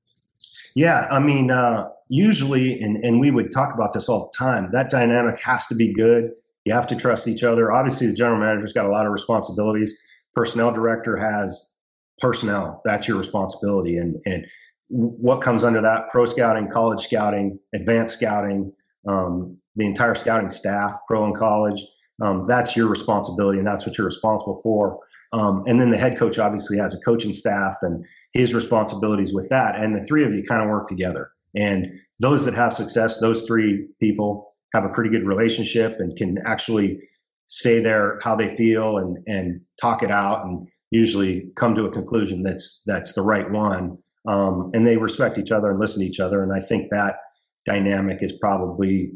[0.76, 4.68] Yeah, I mean, uh, usually, and, and we would talk about this all the time,
[4.72, 6.30] that dynamic has to be good.
[6.64, 7.72] You have to trust each other.
[7.72, 9.98] Obviously, the general manager's got a lot of responsibilities.
[10.34, 11.72] Personnel director has
[12.18, 12.80] personnel.
[12.84, 13.96] That's your responsibility.
[13.96, 14.46] And, and
[14.88, 16.08] what comes under that?
[16.10, 18.72] Pro scouting, college scouting, advanced scouting,
[19.08, 21.82] um, the entire scouting staff, pro and college.
[22.22, 24.98] Um, that's your responsibility, and that's what you're responsible for.
[25.32, 29.48] Um, and then the head coach obviously has a coaching staff and his responsibilities with
[29.50, 29.76] that.
[29.78, 31.30] And the three of you kind of work together.
[31.54, 31.86] And
[32.20, 37.00] those that have success, those three people have a pretty good relationship and can actually
[37.48, 41.92] say their how they feel and and talk it out and usually come to a
[41.92, 43.98] conclusion that's that's the right one.
[44.26, 46.42] Um, and they respect each other and listen to each other.
[46.42, 47.16] And I think that
[47.64, 49.12] dynamic is probably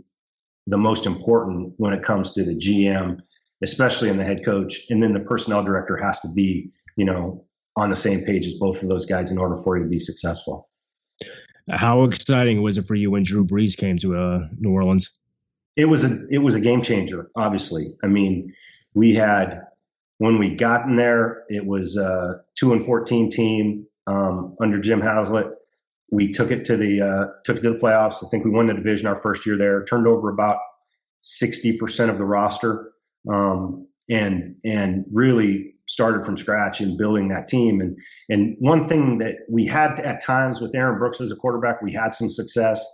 [0.67, 3.19] the most important when it comes to the GM,
[3.63, 4.87] especially in the head coach.
[4.91, 7.45] And then the personnel director has to be, you know,
[7.77, 9.99] on the same page as both of those guys in order for you to be
[9.99, 10.69] successful.
[11.71, 15.19] How exciting was it for you when Drew Brees came to uh, New Orleans?
[15.77, 17.31] It was a it was a game changer.
[17.37, 18.53] Obviously, I mean,
[18.95, 19.63] we had
[20.21, 25.01] when we got in there, it was a two and fourteen team um, under Jim
[25.01, 25.47] Haslett.
[26.13, 28.23] We took it to the uh, took it to the playoffs.
[28.23, 29.83] I think we won the division our first year there.
[29.85, 30.59] Turned over about
[31.23, 32.93] sixty percent of the roster,
[33.33, 37.81] um, and and really started from scratch in building that team.
[37.81, 37.97] And
[38.29, 41.95] and one thing that we had at times with Aaron Brooks as a quarterback, we
[41.95, 42.85] had some success,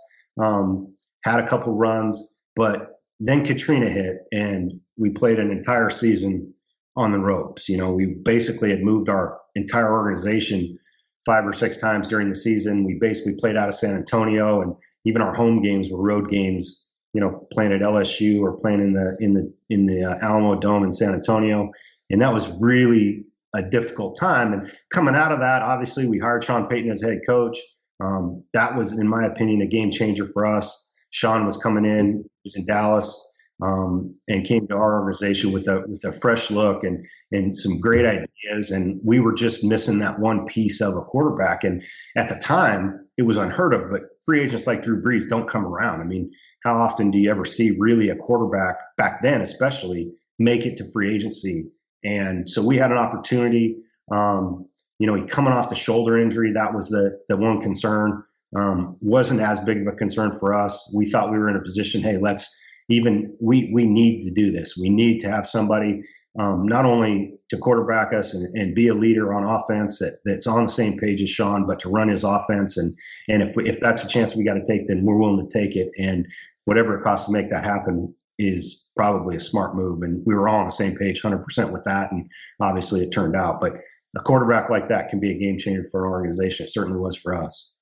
[0.41, 6.53] um, had a couple runs, but then Katrina hit, and we played an entire season
[6.97, 7.69] on the ropes.
[7.69, 10.77] You know, we basically had moved our entire organization
[11.25, 12.83] five or six times during the season.
[12.83, 14.73] We basically played out of San Antonio, and
[15.05, 16.83] even our home games were road games.
[17.13, 20.59] You know, playing at LSU or playing in the in the in the uh, Alamo
[20.59, 21.71] Dome in San Antonio
[22.09, 24.53] and that was really a difficult time.
[24.53, 27.57] And coming out of that, obviously, we hired Sean Payton as head coach.
[27.99, 30.95] Um, that was, in my opinion, a game changer for us.
[31.09, 33.26] Sean was coming in, was in Dallas,
[33.61, 37.79] um, and came to our organization with a with a fresh look and and some
[37.79, 38.71] great ideas.
[38.71, 41.63] And we were just missing that one piece of a quarterback.
[41.63, 41.83] And
[42.15, 43.89] at the time, it was unheard of.
[43.89, 46.01] But free agents like Drew Brees don't come around.
[46.01, 46.31] I mean,
[46.63, 50.91] how often do you ever see really a quarterback back then, especially, make it to
[50.91, 51.67] free agency?
[52.03, 53.75] And so we had an opportunity.
[54.11, 54.67] Um,
[54.99, 58.23] you know, he coming off the shoulder injury, that was the the one concern.
[58.55, 60.93] Um, wasn't as big of a concern for us.
[60.95, 62.47] We thought we were in a position, hey, let's
[62.89, 64.77] even we we need to do this.
[64.77, 66.01] We need to have somebody
[66.39, 70.45] um, not only to quarterback us and, and, be a leader on offense that, that's
[70.45, 72.77] on the same page as Sean, but to run his offense.
[72.77, 72.95] And
[73.27, 75.51] and if we, if that's a chance we got to take, then we're willing to
[75.51, 75.89] take it.
[75.97, 76.27] And
[76.65, 80.01] whatever it costs to make that happen, is probably a smart move.
[80.03, 82.11] And we were all on the same page 100% with that.
[82.11, 83.59] And obviously it turned out.
[83.59, 83.73] But
[84.15, 86.65] a quarterback like that can be a game changer for an organization.
[86.65, 87.73] It certainly was for us.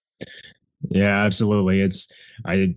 [0.90, 1.82] Yeah, absolutely.
[1.82, 2.12] It's,
[2.46, 2.76] I,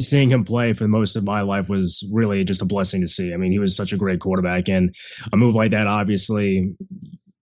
[0.00, 3.32] seeing him play for most of my life was really just a blessing to see.
[3.32, 4.94] I mean, he was such a great quarterback, and
[5.32, 6.74] a move like that, obviously,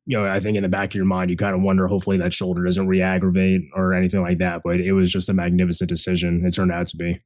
[0.07, 2.19] you know, I think in the back of your mind, you kind of wonder, hopefully,
[2.19, 4.61] that shoulder doesn't re-aggravate or anything like that.
[4.63, 6.45] But it was just a magnificent decision.
[6.45, 7.19] It turned out to be.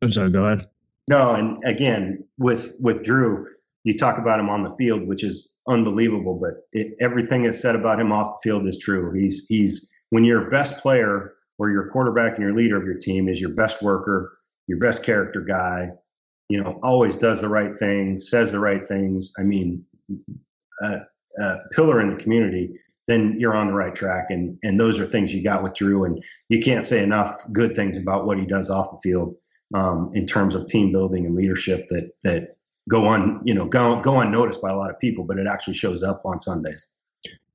[0.00, 0.30] I'm sorry.
[0.30, 0.66] Go ahead.
[1.08, 3.46] No, and again, with with Drew,
[3.84, 6.38] you talk about him on the field, which is unbelievable.
[6.40, 9.12] But it, everything that's said about him off the field is true.
[9.12, 13.28] He's he's when your best player or your quarterback and your leader of your team
[13.28, 15.90] is your best worker, your best character guy.
[16.48, 19.34] You know, always does the right thing, says the right things.
[19.38, 19.84] I mean,
[20.80, 21.00] a,
[21.38, 22.72] a pillar in the community.
[23.06, 26.04] Then you're on the right track, and and those are things you got with Drew.
[26.04, 29.34] And you can't say enough good things about what he does off the field
[29.74, 32.56] um, in terms of team building and leadership that that
[32.88, 35.74] go on you know go go unnoticed by a lot of people, but it actually
[35.74, 36.88] shows up on Sundays.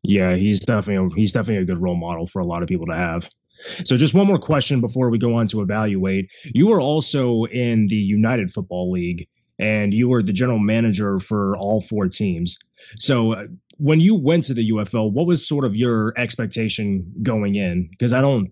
[0.03, 2.95] Yeah, he's definitely he's definitely a good role model for a lot of people to
[2.95, 3.29] have.
[3.53, 6.31] So, just one more question before we go on to evaluate.
[6.53, 9.27] You were also in the United Football League,
[9.59, 12.57] and you were the general manager for all four teams.
[12.97, 13.45] So, uh,
[13.77, 17.87] when you went to the UFL, what was sort of your expectation going in?
[17.89, 18.51] Because I don't,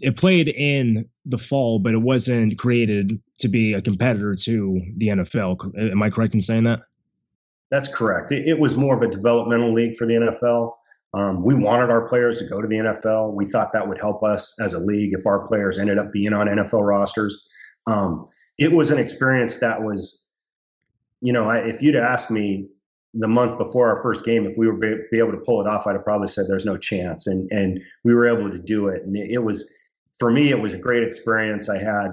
[0.00, 5.08] it played in the fall, but it wasn't created to be a competitor to the
[5.08, 5.90] NFL.
[5.90, 6.80] Am I correct in saying that?
[7.70, 8.32] That's correct.
[8.32, 10.72] It, it was more of a developmental league for the NFL.
[11.12, 13.34] Um, we wanted our players to go to the NFL.
[13.34, 16.32] We thought that would help us as a league if our players ended up being
[16.32, 17.48] on NFL rosters.
[17.86, 20.24] Um, it was an experience that was
[21.20, 22.68] you know, I, if you'd asked me
[23.12, 25.86] the month before our first game, if we were be, able to pull it off,
[25.86, 27.26] I'd have probably said there's no chance.
[27.26, 29.02] And and we were able to do it.
[29.02, 29.76] And it, it was
[30.18, 31.68] for me, it was a great experience.
[31.68, 32.08] I had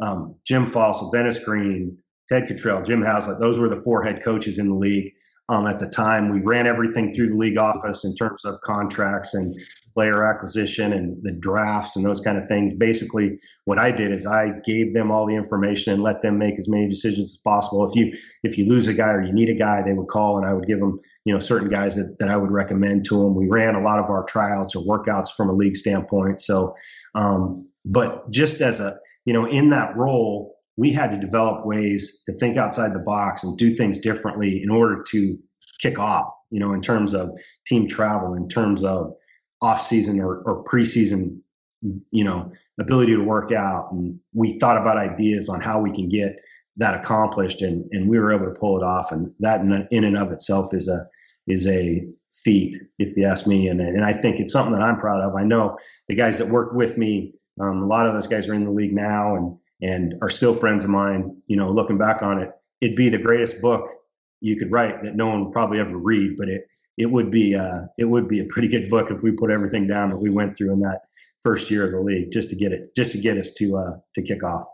[0.00, 1.96] um, Jim Fassel, Dennis Green,
[2.28, 3.40] Ted Cottrell, Jim Haslett.
[3.40, 5.12] Those were the four head coaches in the league
[5.48, 6.30] um, at the time.
[6.30, 9.54] We ran everything through the league office in terms of contracts and
[9.94, 12.72] player acquisition and the drafts and those kind of things.
[12.72, 16.58] Basically, what I did is I gave them all the information and let them make
[16.58, 17.88] as many decisions as possible.
[17.88, 20.38] If you if you lose a guy or you need a guy, they would call
[20.38, 23.22] and I would give them you know certain guys that, that I would recommend to
[23.22, 23.34] them.
[23.34, 26.40] We ran a lot of our tryouts or workouts from a league standpoint.
[26.40, 26.74] So,
[27.14, 32.20] um, but just as a you know in that role we had to develop ways
[32.26, 35.38] to think outside the box and do things differently in order to
[35.80, 37.30] kick off, you know, in terms of
[37.66, 39.12] team travel, in terms of
[39.60, 41.38] off season or, or preseason,
[42.10, 43.92] you know, ability to work out.
[43.92, 46.36] And we thought about ideas on how we can get
[46.78, 49.12] that accomplished and, and we were able to pull it off.
[49.12, 51.06] And that in and of itself is a,
[51.46, 53.68] is a feat, if you ask me.
[53.68, 55.34] And, and I think it's something that I'm proud of.
[55.34, 55.76] I know
[56.08, 58.70] the guys that work with me, um, a lot of those guys are in the
[58.70, 61.36] league now and, and are still friends of mine.
[61.48, 63.88] You know, looking back on it, it'd be the greatest book
[64.40, 66.66] you could write that no one would probably ever read, but it
[66.96, 69.86] it would be uh, it would be a pretty good book if we put everything
[69.86, 71.00] down that we went through in that
[71.42, 73.96] first year of the league just to get it just to get us to uh,
[74.14, 74.66] to kick off.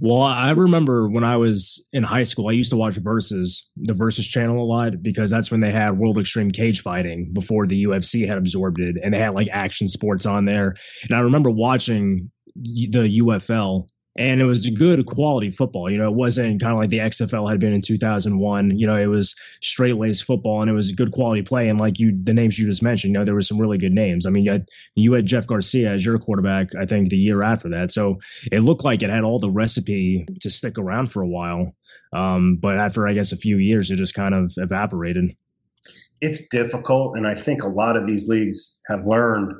[0.00, 3.94] Well, I remember when I was in high school, I used to watch Versus, the
[3.94, 7.84] Versus channel a lot because that's when they had World Extreme Cage Fighting before the
[7.84, 10.74] UFC had absorbed it, and they had like action sports on there.
[11.08, 13.86] And I remember watching the UFL
[14.18, 15.88] and it was good quality football.
[15.90, 18.76] You know, it wasn't kind of like the XFL had been in 2001.
[18.76, 21.68] You know, it was straight laced football and it was good quality play.
[21.68, 23.92] And like you, the names you just mentioned, you know, there were some really good
[23.92, 24.26] names.
[24.26, 27.42] I mean, you had, you had Jeff Garcia as your quarterback, I think the year
[27.42, 27.92] after that.
[27.92, 28.18] So
[28.50, 31.70] it looked like it had all the recipe to stick around for a while.
[32.12, 35.36] Um, but after, I guess, a few years, it just kind of evaporated.
[36.20, 37.16] It's difficult.
[37.16, 39.54] And I think a lot of these leagues have learned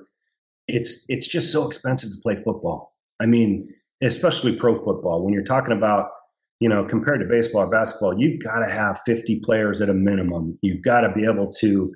[0.74, 2.94] it's, it's just so expensive to play football.
[3.20, 3.68] I mean,
[4.02, 6.09] especially pro football, when you're talking about,
[6.61, 9.94] you know, compared to baseball or basketball, you've got to have 50 players at a
[9.94, 10.59] minimum.
[10.62, 11.92] You've got to be able to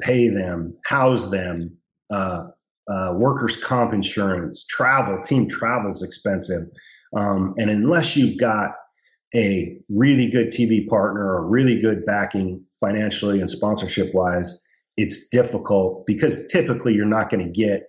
[0.00, 1.76] pay them, house them,
[2.10, 2.44] uh,
[2.90, 6.68] uh, workers' comp insurance, travel, team travel is expensive.
[7.16, 8.72] Um, and unless you've got
[9.34, 14.62] a really good TV partner or really good backing financially and sponsorship wise,
[14.96, 17.84] it's difficult because typically you're not going to get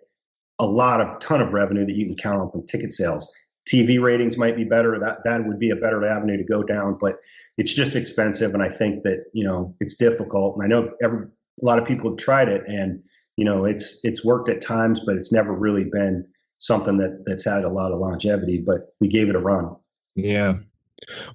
[0.63, 3.31] a lot of ton of revenue that you can count on from ticket sales.
[3.67, 4.99] TV ratings might be better.
[4.99, 7.17] That that would be a better avenue to go down, but
[7.57, 10.55] it's just expensive, and I think that you know it's difficult.
[10.55, 11.27] And I know every
[11.61, 13.01] a lot of people have tried it, and
[13.37, 16.25] you know it's it's worked at times, but it's never really been
[16.57, 18.61] something that that's had a lot of longevity.
[18.65, 19.75] But we gave it a run.
[20.15, 20.57] Yeah,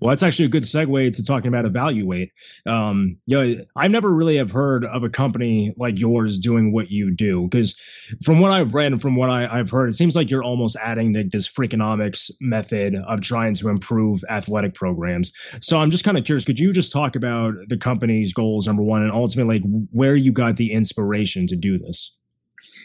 [0.00, 2.32] well, that's actually a good segue to talking about evaluate.
[2.66, 6.90] Um, you know, I never really have heard of a company like yours doing what
[6.90, 7.78] you do because,
[8.22, 10.76] from what I've read and from what I, have heard, it seems like you're almost
[10.80, 15.32] adding the, this Freakonomics method of trying to improve athletic programs.
[15.60, 16.44] So I'm just kind of curious.
[16.44, 20.32] Could you just talk about the company's goals, number one, and ultimately like where you
[20.32, 22.16] got the inspiration to do this?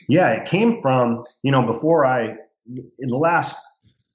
[0.08, 2.36] Yeah, it came from you know before I
[2.68, 3.58] in the last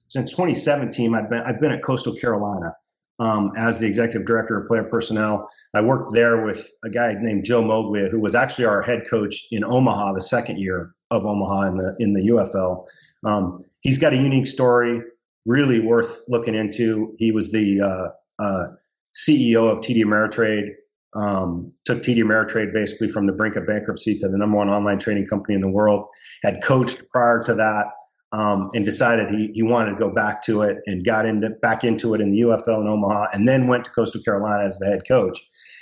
[0.09, 2.75] since 2017, I've been I've been at Coastal Carolina
[3.19, 5.49] um, as the executive director of player personnel.
[5.73, 9.45] I worked there with a guy named Joe Moglia, who was actually our head coach
[9.51, 12.85] in Omaha the second year of Omaha in the in the UFL.
[13.25, 15.01] Um, he's got a unique story,
[15.45, 17.15] really worth looking into.
[17.19, 18.67] He was the uh, uh,
[19.15, 20.71] CEO of TD Ameritrade.
[21.15, 24.99] Um, took TD Ameritrade basically from the brink of bankruptcy to the number one online
[24.99, 26.05] trading company in the world.
[26.43, 27.85] Had coached prior to that
[28.31, 31.83] um, and decided he, he wanted to go back to it and got into back
[31.83, 34.85] into it in the UFL in Omaha and then went to Coastal Carolina as the
[34.85, 35.39] head coach.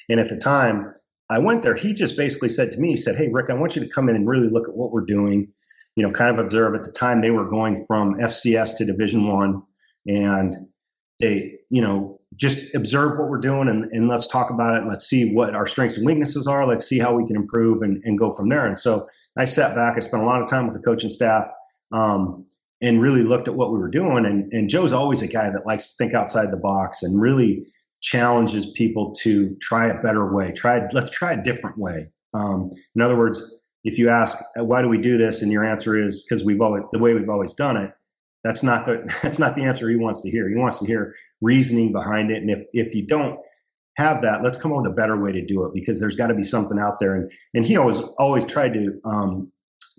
[0.10, 0.94] And at the time
[1.30, 3.76] I went there, he just basically said to me, he said, Hey, Rick, I want
[3.76, 5.52] you to come in and really look at what we're doing.
[5.96, 9.28] You know, kind of observe at the time they were going from FCS to Division
[9.28, 9.64] One,
[10.06, 10.68] and
[11.20, 14.90] they, you know, just observe what we're doing and, and let's talk about it and
[14.90, 16.68] let's see what our strengths and weaknesses are.
[16.68, 18.68] Let's see how we can improve and, and go from there.
[18.68, 19.08] And so
[19.38, 21.48] I sat back, I spent a lot of time with the coaching staff
[21.92, 22.46] um,
[22.82, 24.26] and really looked at what we were doing.
[24.26, 27.66] And, and Joe's always a guy that likes to think outside the box and really
[28.02, 30.52] challenges people to try a better way.
[30.52, 32.08] Try let's try a different way.
[32.34, 35.98] Um, in other words, if you ask why do we do this, and your answer
[35.98, 37.92] is because we've always the way we've always done it.
[38.44, 40.48] That's not the that's not the answer he wants to hear.
[40.48, 42.38] He wants to hear reasoning behind it.
[42.38, 43.40] And if if you don't
[43.96, 46.28] have that, let's come up with a better way to do it because there's got
[46.28, 47.16] to be something out there.
[47.16, 49.52] And and he always always tried to um,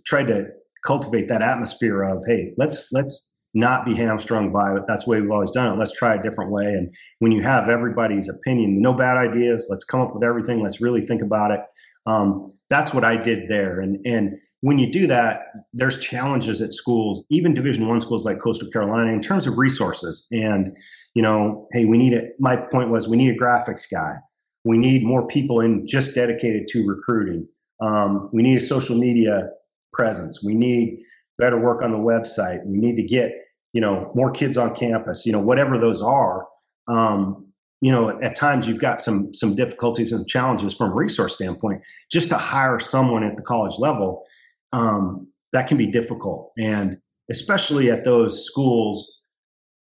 [0.07, 0.49] tried to
[0.89, 4.82] cultivate that atmosphere of hey let's let's not be hamstrung by it.
[4.86, 5.78] That's the way we've always done it.
[5.78, 6.66] Let's try a different way.
[6.66, 9.66] And when you have everybody's opinion, no bad ideas.
[9.70, 10.62] Let's come up with everything.
[10.62, 11.61] Let's really think about it.
[12.07, 13.80] Um, that's what I did there.
[13.80, 18.41] And and when you do that, there's challenges at schools, even Division One schools like
[18.41, 20.26] Coastal Carolina, in terms of resources.
[20.30, 20.76] And
[21.14, 22.34] you know, hey, we need it.
[22.39, 24.16] My point was we need a graphics guy.
[24.64, 27.49] We need more people in just dedicated to recruiting.
[27.80, 29.49] Um, we need a social media
[29.93, 30.43] presence.
[30.45, 31.01] We need
[31.39, 32.64] better work on the website.
[32.66, 33.32] We need to get
[33.72, 35.26] you know more kids on campus.
[35.26, 36.47] You know whatever those are.
[36.89, 37.47] Um,
[37.80, 41.82] you know at times you've got some some difficulties and challenges from a resource standpoint.
[42.11, 44.24] Just to hire someone at the college level,
[44.72, 46.99] um, that can be difficult, and
[47.30, 49.18] especially at those schools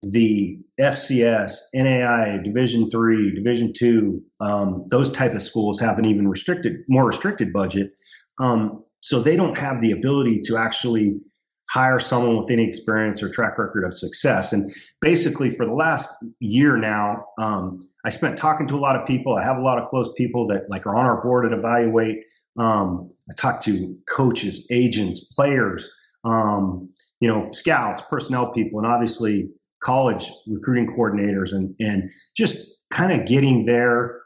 [0.03, 6.27] the FCS, NAI, Division three, Division two, um, those type of schools have an even
[6.27, 7.91] restricted, more restricted budget.
[8.39, 11.19] Um, so they don't have the ability to actually
[11.69, 14.53] hire someone with any experience or track record of success.
[14.53, 19.05] And basically, for the last year now, um, I spent talking to a lot of
[19.05, 19.35] people.
[19.35, 22.19] I have a lot of close people that like are on our board and evaluate.
[22.57, 25.91] Um, I talk to coaches, agents, players,
[26.23, 26.89] um,
[27.19, 29.49] you know, scouts, personnel people, and obviously
[29.83, 34.21] college recruiting coordinators, and and just kind of getting their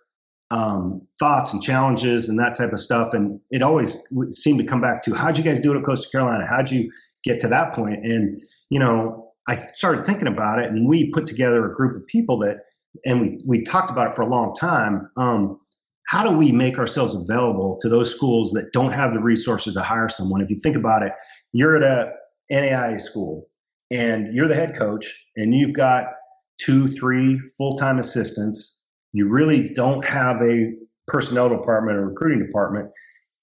[0.52, 3.14] um, thoughts and challenges and that type of stuff.
[3.14, 3.98] And it always
[4.32, 6.46] seemed to come back to how'd you guys do it at Coastal Carolina?
[6.46, 6.92] How'd you
[7.24, 8.06] get to that point?
[8.06, 12.06] And you know, I started thinking about it, and we put together a group of
[12.08, 12.60] people that,
[13.06, 15.10] and we we talked about it for a long time.
[15.18, 15.60] Um,
[16.08, 19.82] how do we make ourselves available to those schools that don't have the resources to
[19.82, 20.42] hire someone?
[20.42, 21.14] If you think about it,
[21.54, 22.12] you're at a
[22.52, 23.48] NAIA school
[23.92, 26.08] and you're the head coach, and you've got
[26.60, 28.78] two, three full time assistants
[29.14, 30.74] you really don't have a
[31.08, 32.90] personnel department or recruiting department.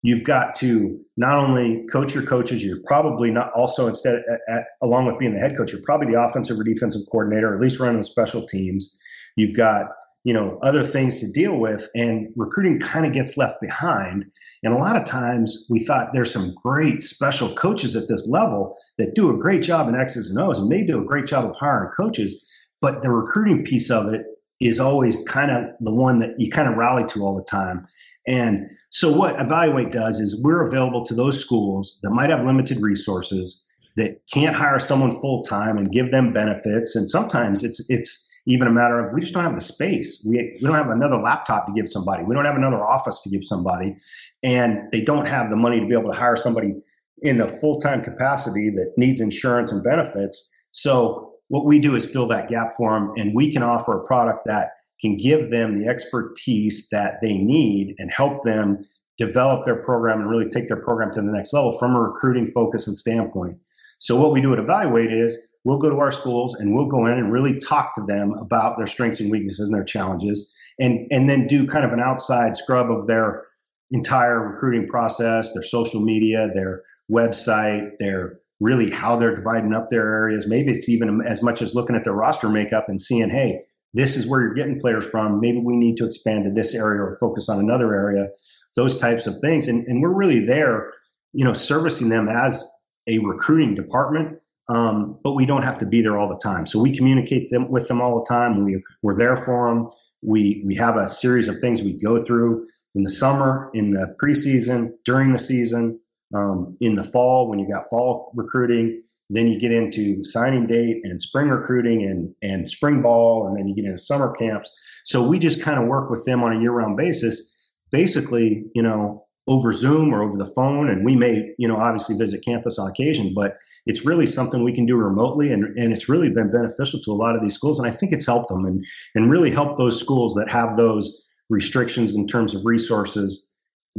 [0.03, 4.65] You've got to not only coach your coaches, you're probably not also instead, at, at,
[4.81, 7.61] along with being the head coach, you're probably the offensive or defensive coordinator, or at
[7.61, 8.97] least running the special teams.
[9.37, 9.87] You've got
[10.25, 14.25] you know other things to deal with, and recruiting kind of gets left behind.
[14.63, 18.77] And a lot of times we thought there's some great special coaches at this level
[18.99, 21.45] that do a great job in X's and O's, and they do a great job
[21.45, 22.45] of hiring coaches.
[22.81, 24.23] But the recruiting piece of it
[24.61, 27.87] is always kind of the one that you kind of rally to all the time.
[28.27, 32.81] And so what Evaluate does is we're available to those schools that might have limited
[32.81, 33.65] resources
[33.97, 36.97] that can't hire someone full time and give them benefits.
[36.97, 40.25] And sometimes it's it's even a matter of we just don't have the space.
[40.29, 42.25] We we don't have another laptop to give somebody.
[42.25, 43.97] We don't have another office to give somebody,
[44.43, 46.75] and they don't have the money to be able to hire somebody
[47.23, 50.51] in the full time capacity that needs insurance and benefits.
[50.71, 54.05] So what we do is fill that gap for them, and we can offer a
[54.05, 58.85] product that can give them the expertise that they need and help them
[59.17, 62.47] develop their program and really take their program to the next level from a recruiting
[62.47, 63.57] focus and standpoint.
[63.99, 67.07] So what we do at Evaluate is we'll go to our schools and we'll go
[67.07, 71.07] in and really talk to them about their strengths and weaknesses and their challenges and
[71.11, 73.45] and then do kind of an outside scrub of their
[73.91, 80.13] entire recruiting process, their social media, their website, their really how they're dividing up their
[80.15, 80.47] areas.
[80.47, 83.61] Maybe it's even as much as looking at their roster makeup and seeing, hey,
[83.95, 85.41] this is where you're getting players from.
[85.41, 88.29] Maybe we need to expand to this area or focus on another area,
[88.77, 89.69] those types of things.
[89.69, 90.93] And, and we're really there,
[91.33, 92.69] you know, servicing them as
[93.07, 94.39] a recruiting department.
[94.69, 96.67] Um, but we don't have to be there all the time.
[96.67, 98.65] So we communicate them with them all the time.
[98.65, 99.89] We, we're there for them.
[100.21, 104.15] We, we have a series of things we go through in the summer, in the
[104.23, 105.99] preseason, during the season,
[106.35, 109.03] um, in the fall when you got fall recruiting.
[109.31, 113.69] Then you get into signing date and spring recruiting and, and spring ball, and then
[113.69, 114.71] you get into summer camps.
[115.05, 117.55] So we just kind of work with them on a year round basis,
[117.91, 120.89] basically, you know, over Zoom or over the phone.
[120.89, 123.57] And we may, you know, obviously visit campus on occasion, but
[123.87, 125.53] it's really something we can do remotely.
[125.53, 127.79] And, and it's really been beneficial to a lot of these schools.
[127.79, 131.27] And I think it's helped them and, and really helped those schools that have those
[131.49, 133.49] restrictions in terms of resources.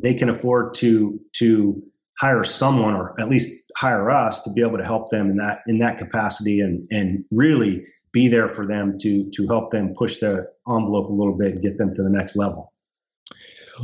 [0.01, 1.81] They can afford to, to
[2.19, 5.61] hire someone or at least hire us to be able to help them in that
[5.67, 10.17] in that capacity and and really be there for them to to help them push
[10.17, 12.68] the envelope a little bit and get them to the next level.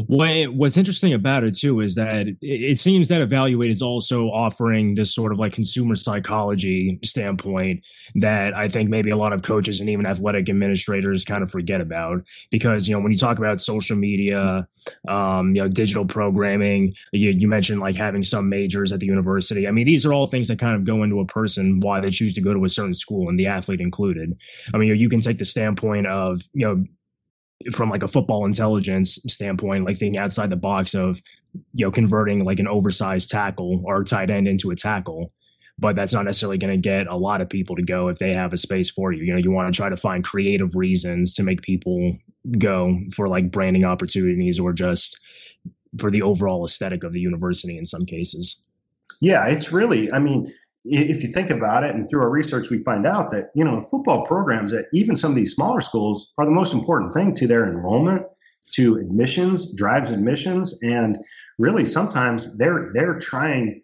[0.08, 4.96] What, what's interesting about it too is that it seems that Evaluate is also offering
[4.96, 7.86] this sort of like consumer psychology standpoint
[8.16, 11.82] that I think maybe a lot of coaches and even athletic administrators kind of forget
[11.82, 14.68] about because you know when you talk about social media,
[15.08, 19.68] um, you know digital programming, you, you mentioned like having some majors at the university.
[19.68, 22.12] I mean these are all things that kind of go into a person why they
[22.12, 24.34] choose to go to a certain school and the athlete included.
[24.74, 26.86] I mean you can take the standpoint of you know
[27.74, 31.22] from like a football intelligence standpoint, like thinking outside the box of,
[31.74, 35.28] you know, converting like an oversized tackle or tight end into a tackle.
[35.78, 38.34] but that's not necessarily going to get a lot of people to go if they
[38.34, 39.24] have a space for you.
[39.24, 42.18] You know, you want to try to find creative reasons to make people
[42.57, 45.20] go for like branding opportunities or just
[45.99, 48.61] for the overall aesthetic of the university in some cases.
[49.22, 50.51] Yeah, it's really, I mean,
[50.86, 53.79] if you think about it and through our research we find out that you know
[53.79, 57.47] football programs at even some of these smaller schools are the most important thing to
[57.47, 58.21] their enrollment
[58.71, 61.17] to admissions drives admissions and
[61.57, 63.81] really sometimes they're they're trying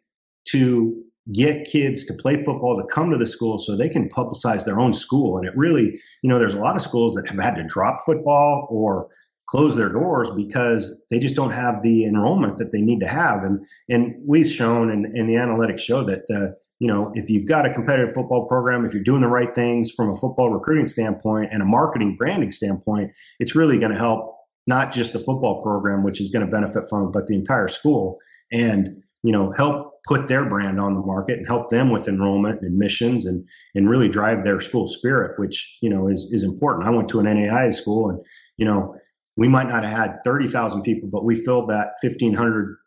[0.47, 4.65] to get kids to play football to come to the school so they can publicize
[4.65, 5.37] their own school.
[5.37, 8.01] And it really you know there's a lot of schools that have had to drop
[8.05, 9.09] football or
[9.47, 13.43] close their doors because they just don't have the enrollment that they need to have.
[13.43, 17.47] And and we've shown and, and the analytics show that the you know if you've
[17.47, 20.87] got a competitive football program if you're doing the right things from a football recruiting
[20.87, 24.35] standpoint and a marketing branding standpoint it's really going to help
[24.67, 27.67] not just the football program which is going to benefit from it but the entire
[27.67, 28.17] school
[28.51, 28.89] and
[29.23, 32.71] you know help put their brand on the market and help them with enrollment and
[32.71, 36.87] admissions and and really drive their school spirit, which you know is is important.
[36.87, 38.19] I went to an NAIA school, and
[38.57, 38.95] you know
[39.37, 42.77] we might not have had thirty thousand people, but we filled that fifteen hundred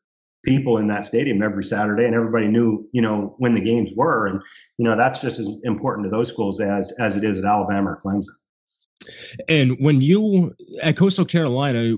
[0.44, 4.26] people in that stadium every Saturday, and everybody knew you know when the games were,
[4.26, 4.40] and
[4.78, 7.90] you know that's just as important to those schools as as it is at Alabama
[7.90, 8.28] or Clemson.
[9.48, 11.96] And when you at Coastal Carolina,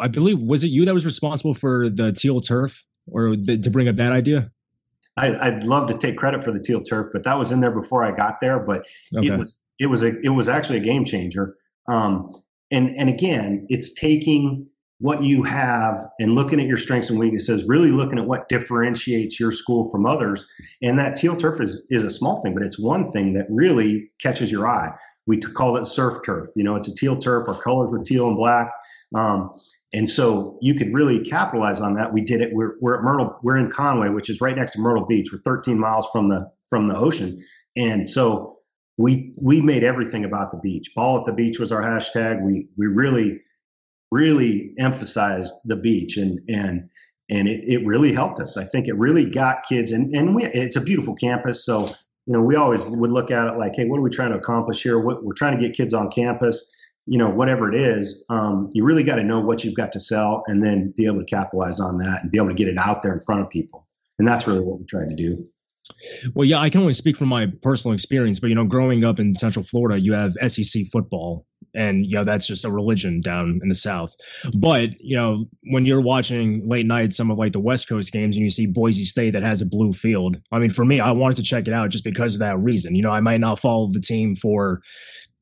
[0.00, 3.88] I believe was it you that was responsible for the teal turf or to bring
[3.88, 4.50] up that idea?
[5.16, 7.72] I, would love to take credit for the teal turf, but that was in there
[7.72, 8.60] before I got there.
[8.60, 8.84] But
[9.16, 9.26] okay.
[9.26, 11.56] it was it was a it was actually a game changer.
[11.88, 12.30] Um,
[12.70, 14.66] and and again, it's taking
[15.00, 19.38] what you have and looking at your strengths and weaknesses, really looking at what differentiates
[19.38, 20.46] your school from others.
[20.82, 24.10] And that teal turf is is a small thing, but it's one thing that really
[24.20, 24.90] catches your eye.
[25.26, 26.48] We call it surf turf.
[26.56, 27.48] You know, it's a teal turf.
[27.48, 28.70] Our colors are teal and black.
[29.14, 29.54] Um,
[29.92, 32.12] and so you could really capitalize on that.
[32.12, 32.50] We did it.
[32.52, 33.38] We're, we're at Myrtle.
[33.42, 35.30] We're in Conway, which is right next to Myrtle Beach.
[35.32, 37.42] We're 13 miles from the from the ocean,
[37.76, 38.58] and so
[38.98, 40.90] we we made everything about the beach.
[40.94, 42.42] Ball at the beach was our hashtag.
[42.42, 43.40] We we really
[44.10, 46.88] really emphasized the beach, and and
[47.30, 48.56] and it, it really helped us.
[48.56, 51.64] I think it really got kids, and and we, it's a beautiful campus.
[51.64, 51.86] So
[52.26, 54.36] you know, we always would look at it like, hey, what are we trying to
[54.36, 54.98] accomplish here?
[54.98, 56.70] What, we're trying to get kids on campus
[57.08, 59.98] you know, whatever it is, um, you really got to know what you've got to
[60.00, 62.76] sell and then be able to capitalize on that and be able to get it
[62.78, 63.86] out there in front of people.
[64.18, 65.48] And that's really what we try to do.
[66.34, 69.18] Well, yeah, I can only speak from my personal experience, but you know, growing up
[69.18, 73.60] in Central Florida, you have SEC football, and you know that's just a religion down
[73.62, 74.14] in the South.
[74.60, 78.36] But you know, when you're watching late night some of like the West Coast games,
[78.36, 81.10] and you see Boise State that has a blue field, I mean, for me, I
[81.10, 82.94] wanted to check it out just because of that reason.
[82.94, 84.80] You know, I might not follow the team for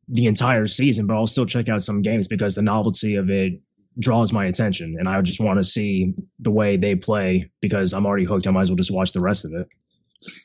[0.08, 3.54] the entire season, but I'll still check out some games because the novelty of it
[3.98, 8.06] draws my attention and I just want to see the way they play because I'm
[8.06, 8.46] already hooked.
[8.46, 9.66] I might as well just watch the rest of it.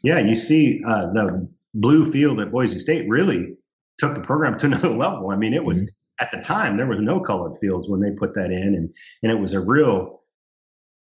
[0.04, 3.56] Yeah, you see uh, the blue field at Boise State really
[3.98, 5.30] took the program to another level.
[5.30, 6.24] I mean, it was mm-hmm.
[6.24, 8.94] at the time there was no colored fields when they put that in, and
[9.24, 10.22] and it was a real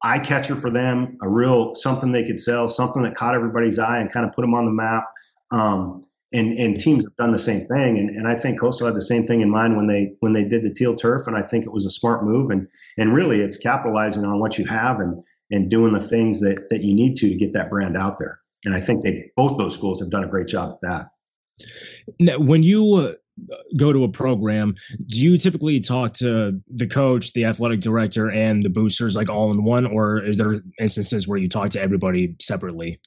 [0.01, 3.99] eye catcher for them, a real something they could sell, something that caught everybody's eye
[3.99, 5.05] and kind of put them on the map.
[5.51, 8.95] Um, and and teams have done the same thing and, and I think Coastal had
[8.95, 11.41] the same thing in mind when they when they did the teal turf and I
[11.41, 12.67] think it was a smart move and
[12.97, 16.81] and really it's capitalizing on what you have and and doing the things that that
[16.81, 19.73] you need to to get that brand out there and I think they both those
[19.73, 21.65] schools have done a great job at that.
[22.19, 24.75] Now, when you uh, go to a program,
[25.07, 29.51] do you typically talk to the coach, the athletic director, and the boosters like all
[29.53, 32.99] in one, or is there instances where you talk to everybody separately?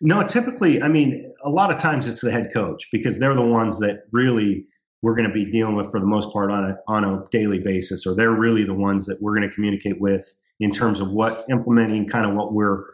[0.00, 3.46] No, typically, I mean, a lot of times it's the head coach because they're the
[3.46, 4.66] ones that really
[5.02, 7.60] we're going to be dealing with for the most part on a on a daily
[7.60, 11.12] basis, or they're really the ones that we're going to communicate with in terms of
[11.12, 12.84] what implementing kind of what we're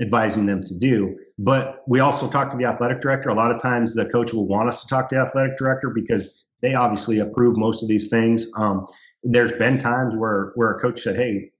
[0.00, 1.16] advising them to do.
[1.38, 3.28] But we also talk to the athletic director.
[3.28, 5.90] A lot of times, the coach will want us to talk to the athletic director
[5.90, 8.46] because they obviously approve most of these things.
[8.56, 8.86] Um,
[9.22, 11.50] there's been times where where a coach said, "Hey,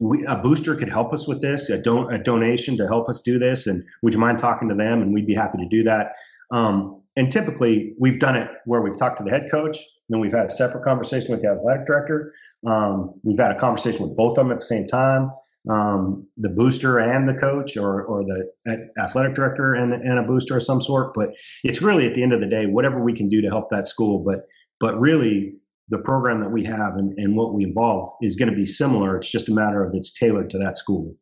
[0.00, 3.20] we, a booster could help us with this, a, don- a donation to help us
[3.20, 3.66] do this.
[3.66, 5.02] And would you mind talking to them?
[5.02, 6.14] And we'd be happy to do that.
[6.50, 9.78] Um, and typically, we've done it where we've talked to the head coach,
[10.08, 12.32] then we've had a separate conversation with the athletic director.
[12.66, 15.30] Um, we've had a conversation with both of them at the same time,
[15.68, 18.50] um, the booster and the coach, or or the
[18.98, 21.12] athletic director and, and a booster of some sort.
[21.14, 21.30] But
[21.64, 23.88] it's really at the end of the day, whatever we can do to help that
[23.88, 24.24] school.
[24.24, 24.46] But
[24.78, 25.54] but really,
[25.88, 29.16] the program that we have and, and what we involve is going to be similar.
[29.16, 31.14] It's just a matter of it's tailored to that school.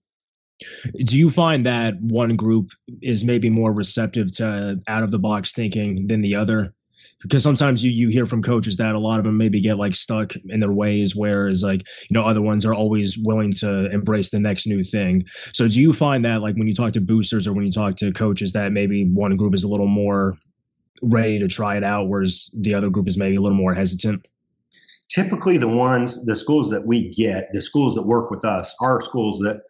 [1.05, 2.70] Do you find that one group
[3.01, 6.72] is maybe more receptive to out of the box thinking than the other?
[7.23, 9.95] Because sometimes you you hear from coaches that a lot of them maybe get like
[9.95, 14.31] stuck in their ways whereas like you know other ones are always willing to embrace
[14.31, 15.25] the next new thing.
[15.53, 17.97] So do you find that like when you talk to boosters or when you talk
[17.97, 20.37] to coaches that maybe one group is a little more
[21.03, 24.27] ready to try it out whereas the other group is maybe a little more hesitant?
[25.09, 29.01] Typically the ones the schools that we get the schools that work with us are
[29.01, 29.62] schools that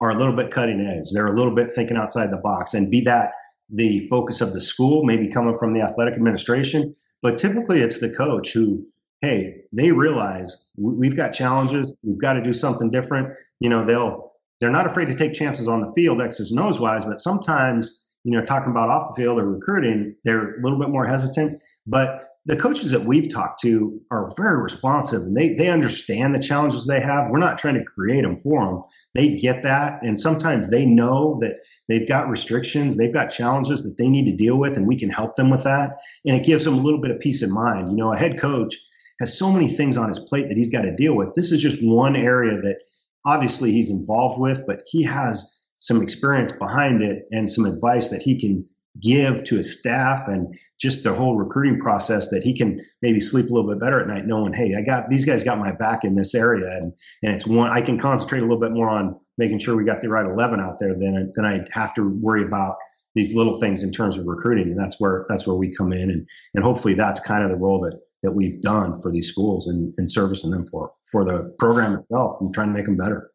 [0.00, 1.12] are a little bit cutting edge.
[1.12, 2.74] They're a little bit thinking outside the box.
[2.74, 3.30] And be that
[3.72, 8.10] the focus of the school, maybe coming from the athletic administration, but typically it's the
[8.10, 8.86] coach who,
[9.22, 13.28] hey, they realize we've got challenges, we've got to do something different.
[13.60, 16.78] You know, they'll they're not afraid to take chances on the field, X's and O's
[16.78, 20.78] wise, but sometimes, you know, talking about off the field or recruiting, they're a little
[20.78, 21.60] bit more hesitant.
[21.84, 26.42] But the coaches that we've talked to are very responsive and they, they understand the
[26.42, 27.28] challenges they have.
[27.28, 28.82] We're not trying to create them for them.
[29.14, 30.00] They get that.
[30.02, 31.56] And sometimes they know that
[31.88, 35.10] they've got restrictions, they've got challenges that they need to deal with, and we can
[35.10, 35.98] help them with that.
[36.24, 37.90] And it gives them a little bit of peace of mind.
[37.90, 38.74] You know, a head coach
[39.20, 41.34] has so many things on his plate that he's got to deal with.
[41.34, 42.78] This is just one area that
[43.24, 48.22] obviously he's involved with, but he has some experience behind it and some advice that
[48.22, 48.64] he can
[49.00, 53.46] give to his staff and just the whole recruiting process that he can maybe sleep
[53.46, 56.04] a little bit better at night knowing hey i got these guys got my back
[56.04, 59.18] in this area and and it's one i can concentrate a little bit more on
[59.42, 62.44] making sure we got the right 11 out there than than i have to worry
[62.44, 62.76] about
[63.16, 66.10] these little things in terms of recruiting and that's where that's where we come in
[66.10, 66.24] and
[66.54, 69.92] and hopefully that's kind of the role that that we've done for these schools and,
[69.98, 73.32] and servicing them for for the program itself and trying to make them better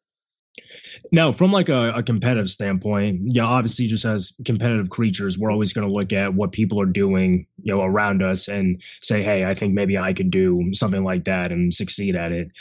[1.11, 5.73] now, from like a, a, competitive standpoint, yeah, obviously, just as competitive creatures, we're always
[5.73, 9.45] going to look at what people are doing, you know, around us, and say, "Hey,
[9.45, 12.51] I think maybe I could do something like that and succeed at it."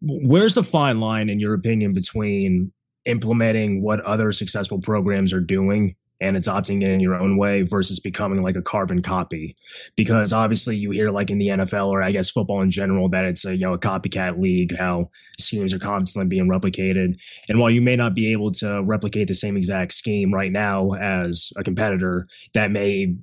[0.00, 2.72] Where's the fine line, in your opinion, between
[3.06, 8.00] implementing what other successful programs are doing and it's opting in your own way versus
[8.00, 9.56] becoming like a carbon copy.
[9.96, 13.24] Because obviously you hear like in the NFL or I guess football in general that
[13.24, 17.18] it's a you know a copycat league how schemes are constantly being replicated.
[17.48, 20.92] And while you may not be able to replicate the same exact scheme right now
[20.94, 23.14] as a competitor that may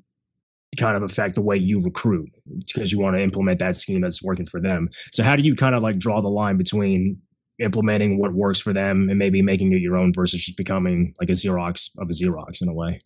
[0.80, 2.30] kind of affect the way you recruit
[2.74, 4.90] because you want to implement that scheme that's working for them.
[5.12, 7.20] So how do you kind of like draw the line between
[7.60, 11.30] implementing what works for them and maybe making it your own versus just becoming like
[11.30, 13.00] a Xerox of a Xerox in a way.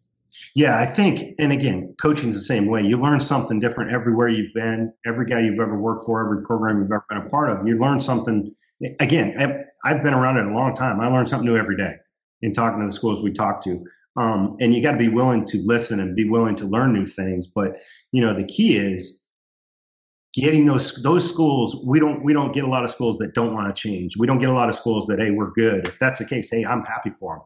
[0.55, 2.81] Yeah, I think, and again, coaching's the same way.
[2.81, 6.79] You learn something different everywhere you've been, every guy you've ever worked for, every program
[6.79, 7.67] you've ever been a part of.
[7.67, 8.53] You learn something.
[8.99, 9.35] Again,
[9.85, 10.99] I've been around it a long time.
[10.99, 11.95] I learn something new every day
[12.41, 13.83] in talking to the schools we talk to.
[14.15, 17.05] Um, and you got to be willing to listen and be willing to learn new
[17.05, 17.47] things.
[17.47, 17.77] But
[18.11, 19.26] you know, the key is
[20.37, 23.55] getting those those schools we don't we don't get a lot of schools that don't
[23.55, 24.15] want to change.
[24.17, 25.87] We don't get a lot of schools that hey we're good.
[25.87, 27.43] If that's the case hey i'm happy for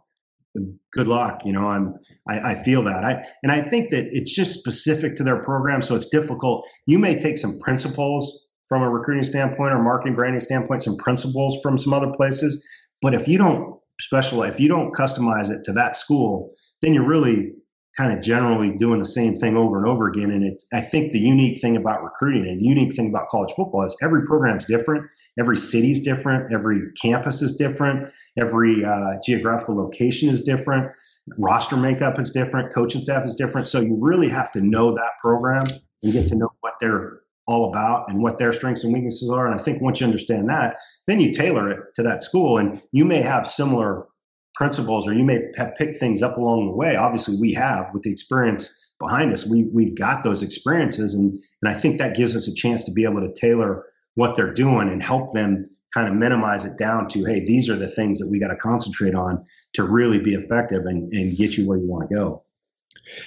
[0.53, 1.95] them good luck you know i'm
[2.27, 3.05] I, I, feel that.
[3.05, 6.67] I and i think that it's just specific to their program so it's difficult.
[6.85, 11.61] You may take some principles from a recruiting standpoint or marketing branding standpoint some principles
[11.63, 12.61] from some other places
[13.01, 17.07] but if you don't specialize if you don't customize it to that school then you're
[17.07, 17.53] really
[18.01, 20.31] kind of generally doing the same thing over and over again.
[20.31, 23.85] And it's, I think the unique thing about recruiting and unique thing about college football
[23.85, 25.05] is every program is different.
[25.39, 26.51] Every city is different.
[26.51, 28.11] Every campus is different.
[28.39, 30.91] Every uh, geographical location is different.
[31.37, 32.73] Roster makeup is different.
[32.73, 33.67] Coaching staff is different.
[33.67, 35.67] So you really have to know that program
[36.01, 39.45] and get to know what they're all about and what their strengths and weaknesses are.
[39.45, 42.57] And I think once you understand that, then you tailor it to that school.
[42.57, 44.07] And you may have similar
[44.55, 46.95] principles or you may have picked things up along the way.
[46.95, 49.45] Obviously we have with the experience behind us.
[49.45, 52.91] We, we've got those experiences and, and i think that gives us a chance to
[52.91, 53.85] be able to tailor
[54.15, 57.75] what they're doing and help them kind of minimize it down to hey these are
[57.75, 59.43] the things that we got to concentrate on
[59.73, 62.43] to really be effective and, and get you where you want to go.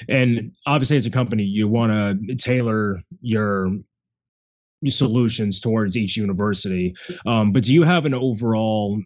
[0.09, 3.70] And obviously as a company you want to tailor your
[4.87, 6.95] solutions towards each university.
[7.25, 9.01] Um, but do you have an overall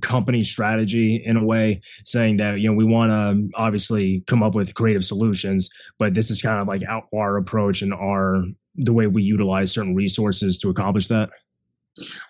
[0.00, 4.42] company strategy in a way saying that you know we want to um, obviously come
[4.42, 5.68] up with creative solutions
[5.98, 6.82] but this is kind of like
[7.14, 8.42] our approach and our
[8.76, 11.30] the way we utilize certain resources to accomplish that?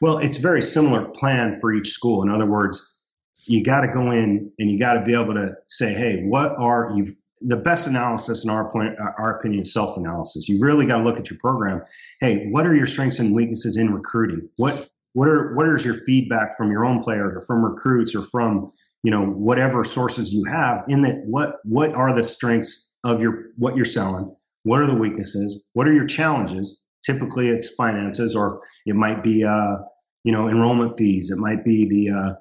[0.01, 2.23] Well it's a very similar plan for each school.
[2.23, 2.99] In other words
[3.47, 6.55] you got to go in and you got to be able to say hey what
[6.59, 10.49] are you the best analysis in our point uh, our opinion is self-analysis.
[10.49, 11.83] You really got to look at your program.
[12.21, 14.49] Hey what are your strengths and weaknesses in recruiting?
[14.57, 18.23] What what are what is your feedback from your own players or from recruits or
[18.23, 18.71] from
[19.03, 23.47] you know whatever sources you have in that what what are the strengths of your
[23.57, 24.35] what you're selling?
[24.65, 25.69] What are the weaknesses?
[25.73, 26.81] What are your challenges?
[27.05, 29.77] Typically it's finances or it might be uh,
[30.25, 31.31] you know enrollment fees.
[31.31, 32.33] It might be the uh,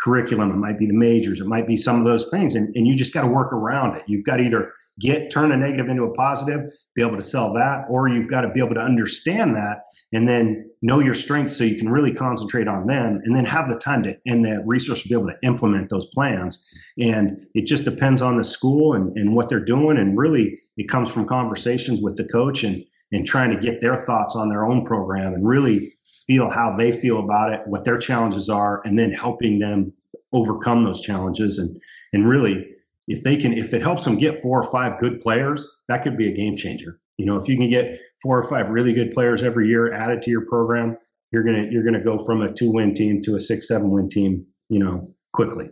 [0.00, 0.50] curriculum.
[0.50, 1.40] It might be the majors.
[1.40, 2.54] It might be some of those things.
[2.54, 4.02] And, and you just got to work around it.
[4.06, 6.64] You've got to either get turn a negative into a positive,
[6.94, 9.80] be able to sell that, or you've got to be able to understand that
[10.12, 13.68] and then know your strengths so you can really concentrate on them and then have
[13.68, 16.70] the time to and the resource to be able to implement those plans.
[16.98, 19.98] And it just depends on the school and, and what they're doing.
[19.98, 23.96] And really it comes from conversations with the coach and and trying to get their
[23.96, 25.92] thoughts on their own program and really
[26.26, 29.92] feel how they feel about it what their challenges are and then helping them
[30.32, 31.58] overcome those challenges.
[31.58, 31.80] And
[32.12, 32.64] and really
[33.08, 36.16] if they can if it helps them get four or five good players that could
[36.16, 39.12] be a game changer you know if you can get four or five really good
[39.12, 40.96] players every year added to your program
[41.32, 44.08] you're gonna you're gonna go from a two win team to a six seven win
[44.08, 45.68] team you know quickly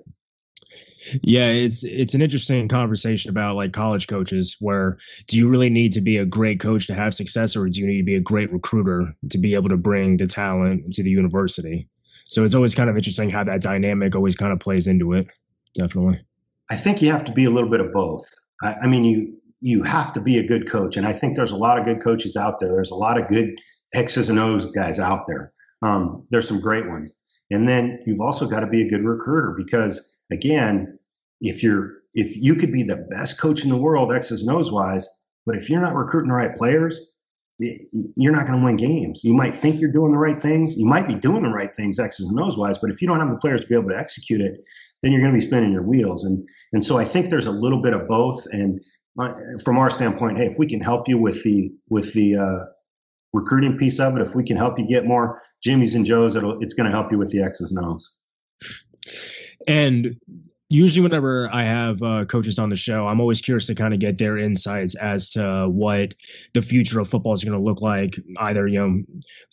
[1.22, 5.92] yeah, it's it's an interesting conversation about like college coaches where do you really need
[5.92, 8.20] to be a great coach to have success or do you need to be a
[8.20, 11.88] great recruiter to be able to bring the talent to the university?
[12.26, 15.26] So it's always kind of interesting how that dynamic always kind of plays into it.
[15.74, 16.18] Definitely.
[16.70, 18.24] I think you have to be a little bit of both.
[18.62, 21.50] I, I mean, you you have to be a good coach, and I think there's
[21.50, 22.70] a lot of good coaches out there.
[22.70, 23.58] There's a lot of good
[23.94, 25.54] X's and O's guys out there.
[25.80, 27.14] Um, there's some great ones,
[27.50, 30.98] and then you've also got to be a good recruiter because again,
[31.40, 34.70] if you're if you could be the best coach in the world, X's and O's
[34.70, 35.08] wise,
[35.46, 37.10] but if you're not recruiting the right players,
[37.58, 39.24] you're not going to win games.
[39.24, 40.76] You might think you're doing the right things.
[40.76, 43.20] You might be doing the right things, X's and O's wise, but if you don't
[43.20, 44.60] have the players to be able to execute it,
[45.02, 46.22] then you're going to be spinning your wheels.
[46.22, 48.44] And and so I think there's a little bit of both.
[48.52, 48.80] And
[49.62, 52.58] from our standpoint, hey, if we can help you with the with the uh,
[53.32, 56.60] recruiting piece of it, if we can help you get more Jimmys and Joes, it'll
[56.60, 58.14] it's going to help you with the X's and O's.
[59.66, 60.16] And
[60.68, 64.00] usually whenever I have uh, coaches on the show, I'm always curious to kind of
[64.00, 66.14] get their insights as to what
[66.52, 69.02] the future of football is going to look like, either you know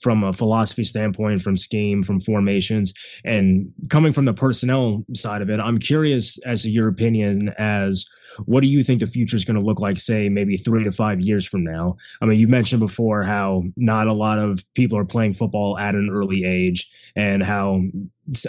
[0.01, 2.93] from a philosophy standpoint, from scheme, from formations,
[3.23, 5.59] and coming from the personnel side of it.
[5.59, 8.05] I'm curious as to your opinion as
[8.45, 10.91] what do you think the future is going to look like, say, maybe three to
[10.91, 11.95] five years from now?
[12.21, 15.95] I mean, you've mentioned before how not a lot of people are playing football at
[15.95, 17.81] an early age and how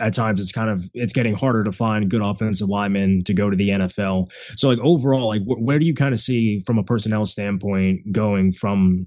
[0.01, 3.51] at times it's kind of it's getting harder to find good offensive linemen to go
[3.51, 4.27] to the NFL.
[4.57, 8.13] So like overall, like wh- where do you kind of see from a personnel standpoint
[8.13, 9.07] going from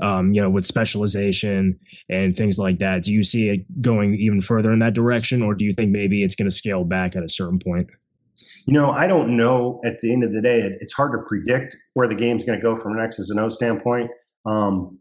[0.00, 3.02] um, you know, with specialization and things like that.
[3.04, 6.22] Do you see it going even further in that direction, or do you think maybe
[6.22, 7.88] it's going to scale back at a certain point?
[8.66, 9.80] You know, I don't know.
[9.84, 12.58] At the end of the day, it, it's hard to predict where the game's going
[12.58, 14.10] to go from an X's and O standpoint.
[14.46, 14.98] Um,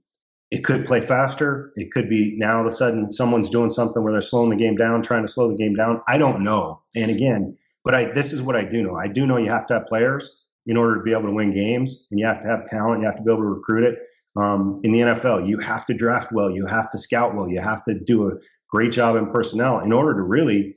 [0.52, 1.72] it could play faster.
[1.76, 4.56] It could be now all of a sudden someone's doing something where they're slowing the
[4.56, 6.02] game down, trying to slow the game down.
[6.08, 6.82] I don't know.
[6.96, 8.96] And again, but I this is what I do know.
[8.96, 10.30] I do know you have to have players
[10.68, 13.02] in order to be able to win games, and you have to have talent.
[13.02, 14.00] You have to be able to recruit it.
[14.36, 16.52] Um, in the NFL, you have to draft well.
[16.52, 17.50] You have to scout well.
[17.50, 18.34] You have to do a
[18.70, 20.76] great job in personnel in order to really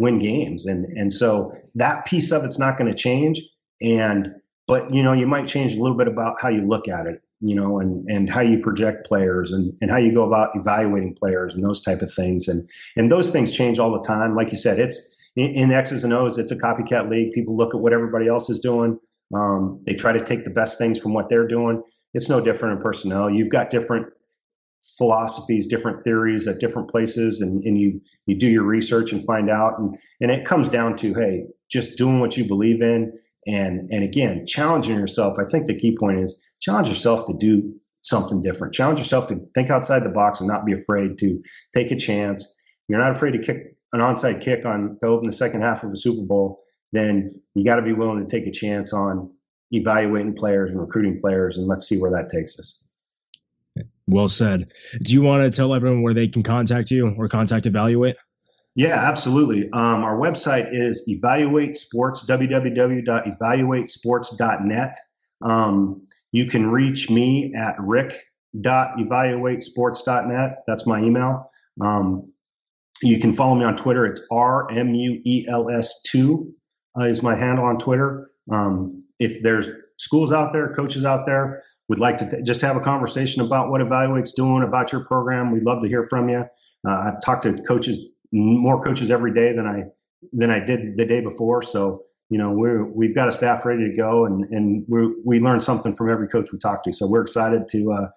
[0.00, 0.66] win games.
[0.66, 3.40] And and so that piece of it's not going to change.
[3.80, 4.34] And
[4.66, 7.22] but you know, you might change a little bit about how you look at it,
[7.40, 11.14] you know, and and how you project players and and how you go about evaluating
[11.14, 12.48] players and those type of things.
[12.48, 14.34] And and those things change all the time.
[14.34, 17.32] Like you said, it's in, in X's and O's, it's a copycat league.
[17.32, 18.98] People look at what everybody else is doing.
[19.34, 21.82] Um, they try to take the best things from what they're doing.
[22.14, 23.30] It's no different in personnel.
[23.30, 24.06] You've got different
[24.96, 29.50] philosophies, different theories at different places, and, and you you do your research and find
[29.50, 33.12] out, and and it comes down to hey, just doing what you believe in,
[33.46, 35.38] and and again, challenging yourself.
[35.38, 38.74] I think the key point is challenge yourself to do something different.
[38.74, 41.40] Challenge yourself to think outside the box and not be afraid to
[41.74, 42.58] take a chance.
[42.88, 45.90] You're not afraid to kick an onside kick on to open the second half of
[45.90, 46.62] a Super Bowl.
[46.92, 49.30] Then you got to be willing to take a chance on
[49.72, 52.89] evaluating players and recruiting players, and let's see where that takes us.
[54.10, 54.70] Well said.
[55.02, 58.16] Do you want to tell everyone where they can contact you or contact Evaluate?
[58.76, 59.70] Yeah, absolutely.
[59.72, 64.96] Um, our website is Evaluate Sports, www.evaluatesports.net.
[65.42, 70.62] Um, you can reach me at rick.evaluatesports.net.
[70.66, 71.50] That's my email.
[71.80, 72.30] Um,
[73.02, 74.04] you can follow me on Twitter.
[74.06, 76.52] It's RMUELS2
[76.98, 78.30] uh, is my handle on Twitter.
[78.50, 82.76] Um, if there's schools out there, coaches out there would like to t- just have
[82.76, 85.50] a conversation about what Evaluate's doing, about your program.
[85.50, 86.44] We'd love to hear from you.
[86.86, 89.82] Uh, I've talked to coaches, more coaches every day than I
[90.32, 91.62] than I did the day before.
[91.62, 95.40] So you know we're we've got a staff ready to go, and and we we
[95.40, 96.92] learn something from every coach we talk to.
[96.92, 98.08] So we're excited to uh,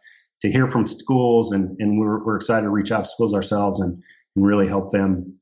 [0.42, 3.80] to hear from schools, and and we're we're excited to reach out to schools ourselves
[3.80, 4.02] and
[4.36, 5.36] and really help them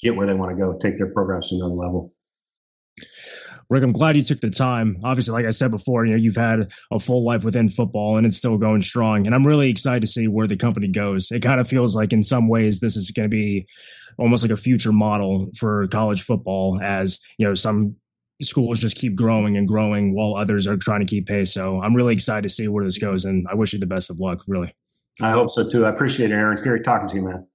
[0.00, 2.12] get where they want to go, take their programs to another level.
[3.70, 4.98] Rick, I'm glad you took the time.
[5.04, 8.26] Obviously, like I said before, you know, you've had a full life within football and
[8.26, 9.26] it's still going strong.
[9.26, 11.30] And I'm really excited to see where the company goes.
[11.30, 13.66] It kind of feels like in some ways this is going to be
[14.18, 17.94] almost like a future model for college football as, you know, some
[18.42, 21.54] schools just keep growing and growing while others are trying to keep pace.
[21.54, 24.10] So I'm really excited to see where this goes, and I wish you the best
[24.10, 24.42] of luck.
[24.48, 24.74] Really.
[25.22, 25.86] I hope so too.
[25.86, 26.52] I appreciate it, Aaron.
[26.52, 27.46] It's great talking to you, man.